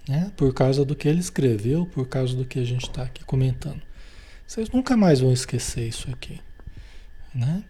[0.09, 0.31] Né?
[0.37, 3.83] Por causa do que ele escreveu, por causa do que a gente está aqui comentando.
[4.47, 6.41] Vocês nunca mais vão esquecer isso aqui.
[7.35, 7.65] Né?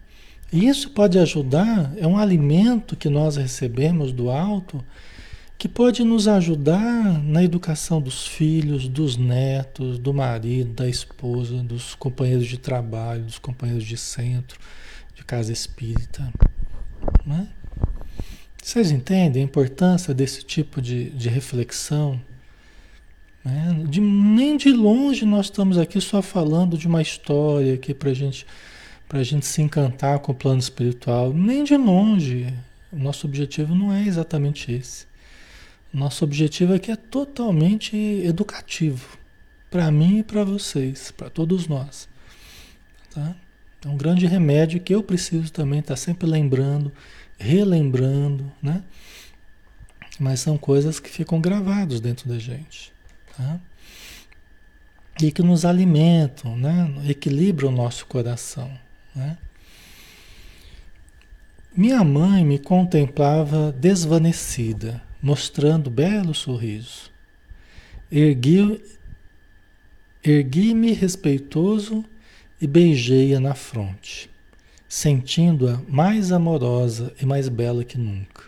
[0.51, 4.83] E isso pode ajudar, é um alimento que nós recebemos do alto,
[5.57, 11.95] que pode nos ajudar na educação dos filhos, dos netos, do marido, da esposa, dos
[11.95, 14.59] companheiros de trabalho, dos companheiros de centro,
[15.15, 16.31] de casa espírita.
[17.25, 17.47] Né?
[18.61, 22.21] Vocês entendem a importância desse tipo de, de reflexão?
[23.47, 23.85] Né?
[23.87, 28.45] De, nem de longe nós estamos aqui só falando de uma história aqui para gente,
[29.09, 31.33] a gente se encantar com o plano espiritual.
[31.33, 32.53] Nem de longe.
[32.91, 35.05] O nosso objetivo não é exatamente esse.
[35.93, 39.17] Nosso objetivo aqui é totalmente educativo.
[39.71, 42.09] Para mim e para vocês, para todos nós.
[43.13, 43.35] Tá?
[43.85, 46.91] É um grande remédio que eu preciso também estar tá sempre lembrando
[47.37, 48.83] relembrando, né?
[50.19, 52.91] Mas são coisas que ficam gravadas dentro da gente,
[53.37, 53.59] tá?
[55.21, 56.93] E que nos alimentam, né?
[57.07, 58.71] Equilibram o nosso coração,
[59.15, 59.37] né?
[61.75, 67.11] Minha mãe me contemplava desvanecida, mostrando belo sorriso.
[68.11, 68.81] Ergui-me
[70.23, 72.03] ergui respeitoso
[72.59, 74.29] e beijei-a na fronte
[74.87, 78.43] sentindo-a mais amorosa e mais bela que nunca.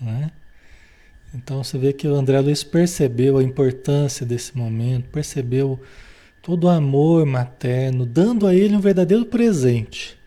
[0.00, 0.30] Né?
[1.34, 5.80] Então você vê que o André Luiz percebeu a importância desse momento, percebeu
[6.42, 10.18] todo o amor materno, dando a ele um verdadeiro presente.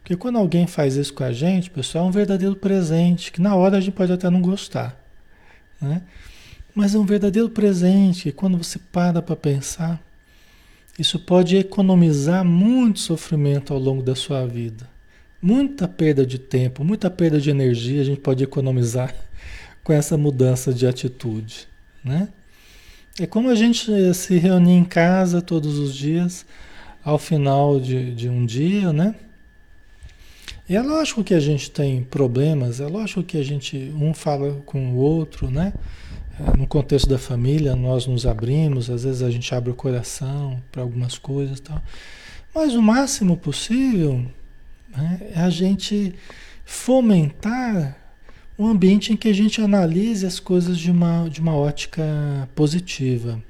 [0.00, 3.54] Porque quando alguém faz isso com a gente, pessoal, é um verdadeiro presente, que na
[3.54, 5.00] hora a gente pode até não gostar.
[5.80, 6.02] Né?
[6.74, 10.02] Mas é um verdadeiro presente, e quando você para para pensar,
[10.98, 14.88] isso pode economizar muito sofrimento ao longo da sua vida.
[15.40, 19.14] Muita perda de tempo, muita perda de energia a gente pode economizar
[19.82, 21.68] com essa mudança de atitude,
[22.04, 22.28] né?
[23.18, 26.46] É como a gente se reunir em casa todos os dias,
[27.04, 29.14] ao final de, de um dia, né?
[30.68, 34.62] E é lógico que a gente tem problemas, é lógico que a gente um fala
[34.64, 35.72] com o outro, né?
[36.56, 40.82] no contexto da família, nós nos abrimos, às vezes a gente abre o coração para
[40.82, 41.82] algumas coisas e tal.
[42.54, 44.24] Mas o máximo possível
[44.88, 46.14] né, é a gente
[46.64, 47.96] fomentar
[48.60, 52.02] um ambiente em que a gente analise as coisas de uma, de uma ótica
[52.54, 53.42] positiva.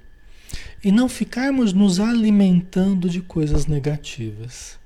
[0.85, 4.79] E não ficarmos nos alimentando de coisas negativas.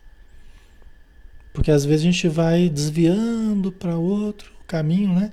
[1.52, 5.30] Porque às vezes a gente vai desviando para outro caminho, né?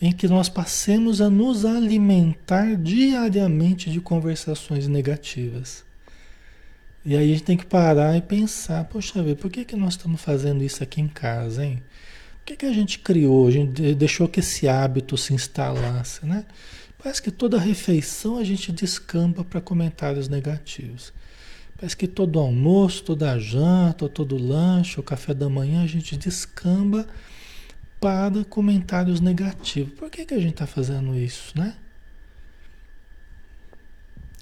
[0.00, 5.84] em que nós passemos a nos alimentar diariamente de conversações negativas.
[7.04, 9.92] E aí a gente tem que parar e pensar, poxa vida, por que, que nós
[9.92, 11.82] estamos fazendo isso aqui em casa, hein?
[12.42, 16.44] Por que, que a gente criou, a gente deixou que esse hábito se instalasse, né?
[16.98, 21.12] Parece que toda refeição a gente descamba para comentários negativos.
[21.76, 27.06] Parece que todo almoço, toda janta, todo lanche, o café da manhã a gente descamba
[28.00, 29.94] para comentários negativos.
[29.94, 31.76] Por que, que a gente está fazendo isso, né?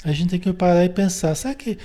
[0.03, 1.77] A gente tem que parar e pensar, será que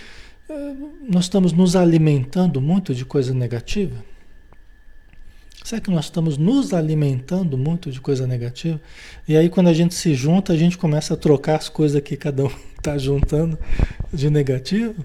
[0.49, 4.14] uh, nós estamos nos alimentando muito de coisa negativa?
[5.65, 8.79] Será que nós estamos nos alimentando muito de coisa negativa?
[9.27, 12.15] E aí quando a gente se junta, a gente começa a trocar as coisas que
[12.15, 13.57] cada um está juntando
[14.13, 15.03] de negativo?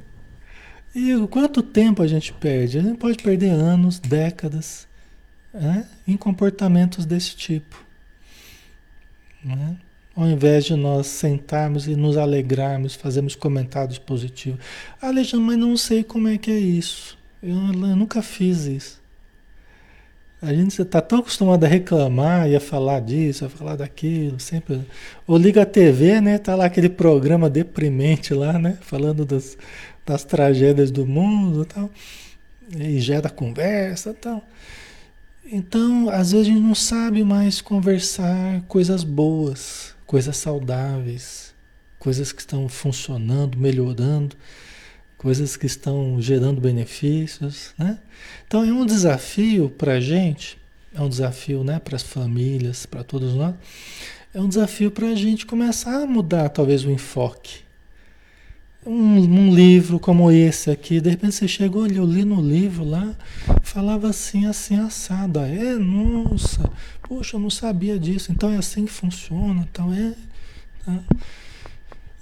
[0.94, 2.76] E quanto tempo a gente perde?
[2.76, 4.86] A gente pode perder anos, décadas
[5.54, 7.82] é, em comportamentos desse tipo.
[9.42, 9.78] Né?
[10.14, 14.60] Ao invés de nós sentarmos e nos alegrarmos, fazermos comentários positivos.
[15.00, 17.16] Ah, Alexandre, mas não sei como é que é isso.
[17.42, 18.99] Eu, eu nunca fiz isso.
[20.42, 24.80] A gente está tão acostumado a reclamar e a falar disso, a falar daquilo, sempre.
[25.26, 26.38] Ou liga a TV, né?
[26.38, 28.78] Tá lá aquele programa deprimente lá, né?
[28.80, 29.58] Falando das,
[30.06, 31.90] das tragédias do mundo e tal.
[32.74, 34.42] E gera conversa e tal.
[35.44, 41.52] Então, às vezes a gente não sabe mais conversar coisas boas, coisas saudáveis,
[41.98, 44.36] coisas que estão funcionando, melhorando
[45.20, 47.98] coisas que estão gerando benefícios, né?
[48.46, 50.56] Então é um desafio para a gente,
[50.94, 53.54] é um desafio, né, para as famílias, para todos nós,
[54.32, 57.58] é um desafio para a gente começar a mudar talvez o enfoque.
[58.86, 62.82] Um, um, livro como esse aqui, de repente você chegou ali, eu li no livro
[62.82, 63.14] lá,
[63.62, 65.38] falava assim, assim, assado.
[65.38, 66.62] Ah, é, nossa,
[67.06, 68.32] poxa, eu não sabia disso.
[68.32, 70.14] Então é assim que funciona, então é.
[70.86, 70.98] Tá?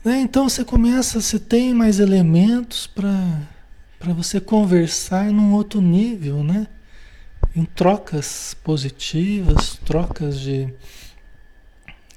[0.04, 0.20] Né?
[0.20, 6.66] Então você começa, você tem mais elementos para você conversar num outro nível, né?
[7.54, 10.72] Em trocas positivas, trocas de.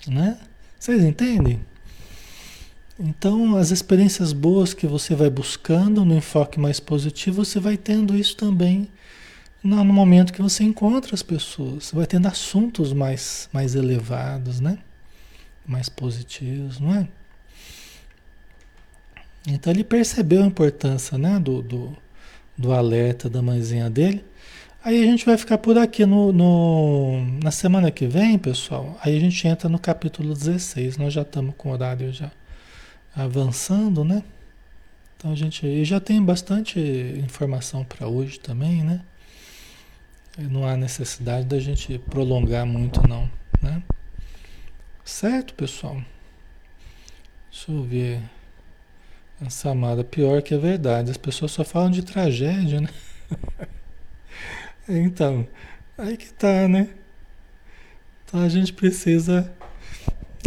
[0.07, 0.37] Né?
[0.79, 1.59] Vocês entendem?
[2.99, 8.15] Então, as experiências boas que você vai buscando no enfoque mais positivo, você vai tendo
[8.15, 8.87] isso também
[9.63, 11.85] no momento que você encontra as pessoas.
[11.85, 14.77] Você vai tendo assuntos mais, mais elevados, né?
[15.65, 17.07] Mais positivos, não é?
[19.47, 21.97] Então ele percebeu a importância né, do, do,
[22.57, 24.23] do alerta da mãezinha dele.
[24.83, 28.97] Aí a gente vai ficar por aqui no, no, na semana que vem, pessoal.
[29.03, 30.97] Aí a gente entra no capítulo 16.
[30.97, 32.31] Nós já estamos com o horário já
[33.15, 34.23] avançando, né?
[35.15, 39.01] Então a gente já tem bastante informação para hoje também, né?
[40.37, 43.29] Não há necessidade da gente prolongar muito não,
[43.61, 43.83] né?
[45.03, 46.01] Certo, pessoal?
[47.51, 48.21] Deixa eu ver.
[49.45, 51.09] Essa amada, pior que é verdade.
[51.11, 52.89] As pessoas só falam de tragédia, né?
[54.87, 55.47] então,
[55.97, 56.89] aí que tá, né?
[58.23, 59.51] Então a gente precisa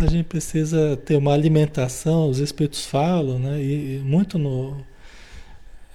[0.02, 3.62] a gente precisa ter uma alimentação, os espíritos falam, né?
[3.62, 4.84] E, e muito no,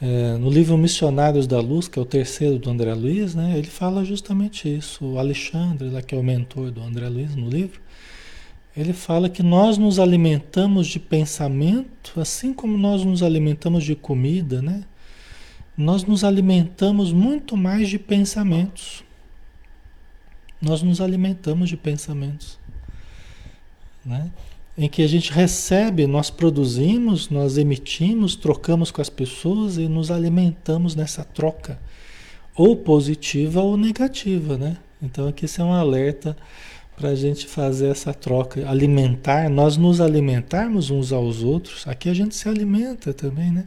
[0.01, 3.57] é, no livro Missionários da Luz, que é o terceiro do André Luiz, né?
[3.57, 5.05] Ele fala justamente isso.
[5.05, 7.81] O Alexandre, lá, que é o mentor do André Luiz no livro,
[8.75, 14.61] ele fala que nós nos alimentamos de pensamento, assim como nós nos alimentamos de comida,
[14.61, 14.83] né?
[15.75, 19.03] Nós nos alimentamos muito mais de pensamentos.
[20.61, 22.59] Nós nos alimentamos de pensamentos,
[24.05, 24.29] né?
[24.77, 30.11] Em que a gente recebe, nós produzimos, nós emitimos, trocamos com as pessoas e nos
[30.11, 31.79] alimentamos nessa troca,
[32.55, 34.77] ou positiva ou negativa, né?
[35.01, 36.35] Então aqui isso é um alerta
[36.99, 41.87] para a gente fazer essa troca, alimentar, nós nos alimentarmos uns aos outros.
[41.87, 43.63] Aqui a gente se alimenta também, né?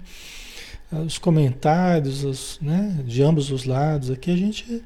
[1.06, 4.10] Os comentários, os, né, de ambos os lados.
[4.10, 4.82] Aqui a gente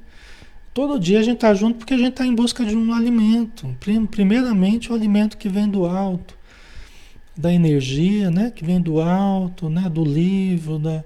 [0.72, 3.76] todo dia a gente está junto porque a gente está em busca de um alimento.
[4.12, 6.38] Primeiramente o alimento que vem do alto,
[7.36, 11.02] da energia, né, que vem do alto, né, do livro, da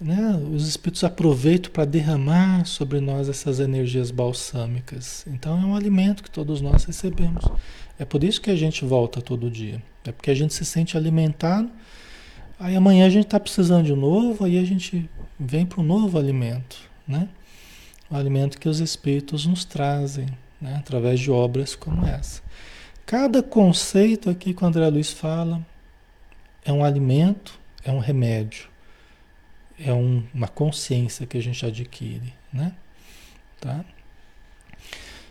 [0.00, 0.38] né?
[0.52, 5.24] Os espíritos aproveitam para derramar sobre nós essas energias balsâmicas.
[5.26, 7.44] Então é um alimento que todos nós recebemos.
[7.98, 9.82] É por isso que a gente volta todo dia.
[10.04, 11.70] É porque a gente se sente alimentado.
[12.58, 16.18] Aí amanhã a gente está precisando de novo, aí a gente vem para um novo
[16.18, 17.28] alimento, né?
[18.10, 20.28] O alimento que os espíritos nos trazem,
[20.60, 20.76] né?
[20.78, 22.40] através de obras como essa.
[23.04, 25.64] Cada conceito aqui que o André Luiz fala
[26.64, 28.68] é um alimento, é um remédio
[29.78, 32.74] é um, uma consciência que a gente adquire, né?
[33.60, 33.84] Tá?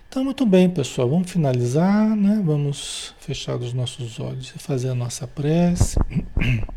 [0.08, 2.42] Então, muito bem, pessoal, vamos finalizar, né?
[2.44, 5.98] Vamos fechar os nossos olhos e fazer a nossa prece.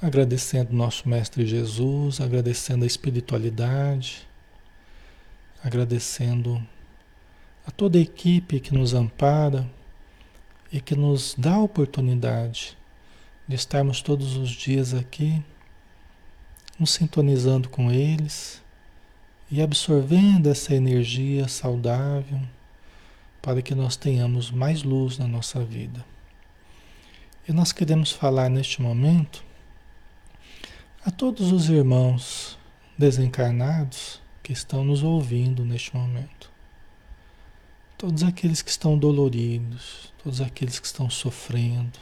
[0.00, 4.28] Agradecendo nosso Mestre Jesus, agradecendo a espiritualidade,
[5.64, 6.64] agradecendo
[7.66, 9.68] a toda a equipe que nos ampara
[10.70, 12.78] e que nos dá a oportunidade
[13.48, 15.42] de estarmos todos os dias aqui
[16.78, 18.62] nos sintonizando com eles
[19.50, 22.40] e absorvendo essa energia saudável
[23.42, 26.04] para que nós tenhamos mais luz na nossa vida.
[27.48, 29.42] E nós queremos falar neste momento
[31.04, 32.58] a todos os irmãos
[32.96, 36.50] desencarnados que estão nos ouvindo neste momento.
[37.96, 41.98] Todos aqueles que estão doloridos, todos aqueles que estão sofrendo,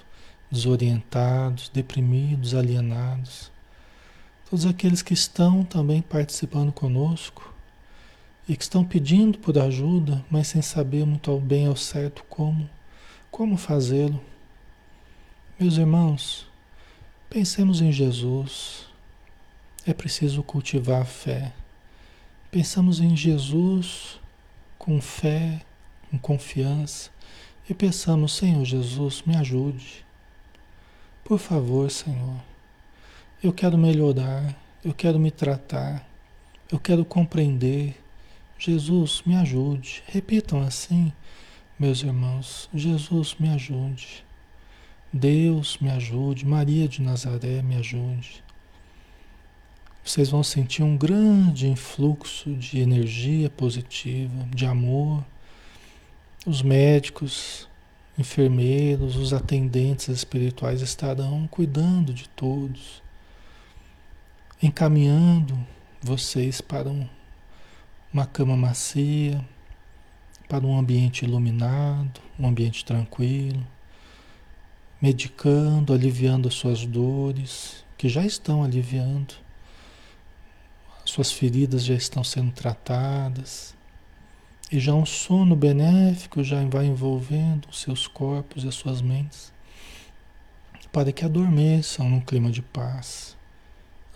[0.50, 3.50] desorientados, deprimidos, alienados
[4.48, 7.52] todos aqueles que estão também participando conosco
[8.48, 12.68] e que estão pedindo por ajuda, mas sem saber muito bem ao certo como,
[13.30, 14.22] como fazê-lo.
[15.58, 16.46] Meus irmãos,
[17.28, 18.86] pensemos em Jesus.
[19.84, 21.52] É preciso cultivar a fé.
[22.50, 24.20] Pensamos em Jesus
[24.78, 25.62] com fé,
[26.10, 27.10] com confiança
[27.68, 30.04] e pensamos, Senhor Jesus, me ajude.
[31.24, 32.36] Por favor, Senhor,
[33.46, 36.04] eu quero melhorar, eu quero me tratar,
[36.70, 37.96] eu quero compreender.
[38.58, 40.02] Jesus, me ajude.
[40.08, 41.12] Repitam assim,
[41.78, 44.24] meus irmãos: Jesus, me ajude.
[45.12, 46.44] Deus, me ajude.
[46.44, 48.42] Maria de Nazaré, me ajude.
[50.04, 55.24] Vocês vão sentir um grande influxo de energia positiva, de amor.
[56.44, 57.68] Os médicos,
[58.18, 63.05] enfermeiros, os atendentes espirituais estarão cuidando de todos,
[64.62, 65.58] encaminhando
[66.00, 67.08] vocês para um,
[68.12, 69.44] uma cama macia,
[70.48, 73.66] para um ambiente iluminado, um ambiente tranquilo,
[75.00, 79.34] medicando, aliviando as suas dores, que já estão aliviando,
[81.04, 83.74] suas feridas já estão sendo tratadas.
[84.70, 89.52] E já um sono benéfico já vai envolvendo os seus corpos e as suas mentes,
[90.90, 93.35] para que adormeçam num clima de paz,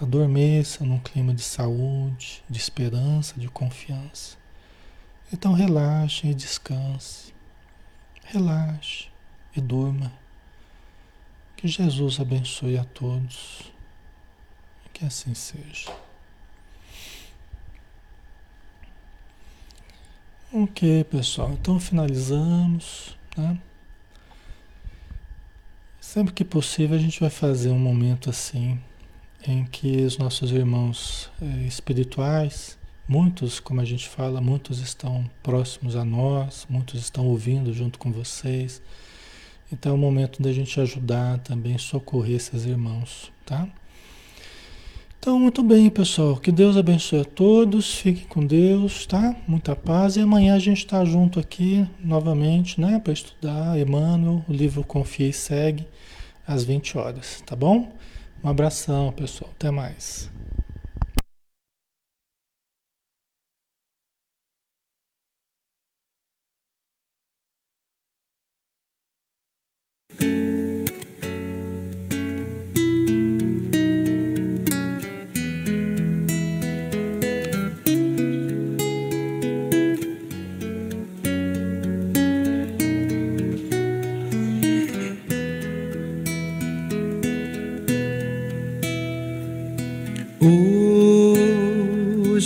[0.00, 4.38] adormeçam num clima de saúde, de esperança, de confiança.
[5.32, 7.34] Então relaxe e descanse,
[8.24, 9.08] relaxe
[9.54, 10.10] e durma.
[11.56, 13.70] Que Jesus abençoe a todos.
[14.94, 15.94] Que assim seja.
[20.52, 21.52] Ok, pessoal.
[21.52, 23.16] Então finalizamos.
[23.36, 23.56] Tá?
[26.00, 28.80] Sempre que possível a gente vai fazer um momento assim
[29.46, 32.78] em que os nossos irmãos eh, espirituais,
[33.08, 38.12] muitos, como a gente fala, muitos estão próximos a nós, muitos estão ouvindo junto com
[38.12, 38.82] vocês.
[39.72, 43.68] Então é o momento da gente ajudar também, socorrer esses irmãos, tá?
[45.20, 46.38] Então, muito bem, pessoal.
[46.38, 47.94] Que Deus abençoe a todos.
[47.94, 49.36] Fiquem com Deus, tá?
[49.46, 50.16] Muita paz.
[50.16, 52.98] E amanhã a gente está junto aqui novamente, né?
[52.98, 55.86] Para estudar Emmanuel, o livro Confia e Segue,
[56.46, 57.92] às 20 horas, tá bom?
[58.42, 59.50] Um abração, pessoal.
[59.54, 60.30] Até mais.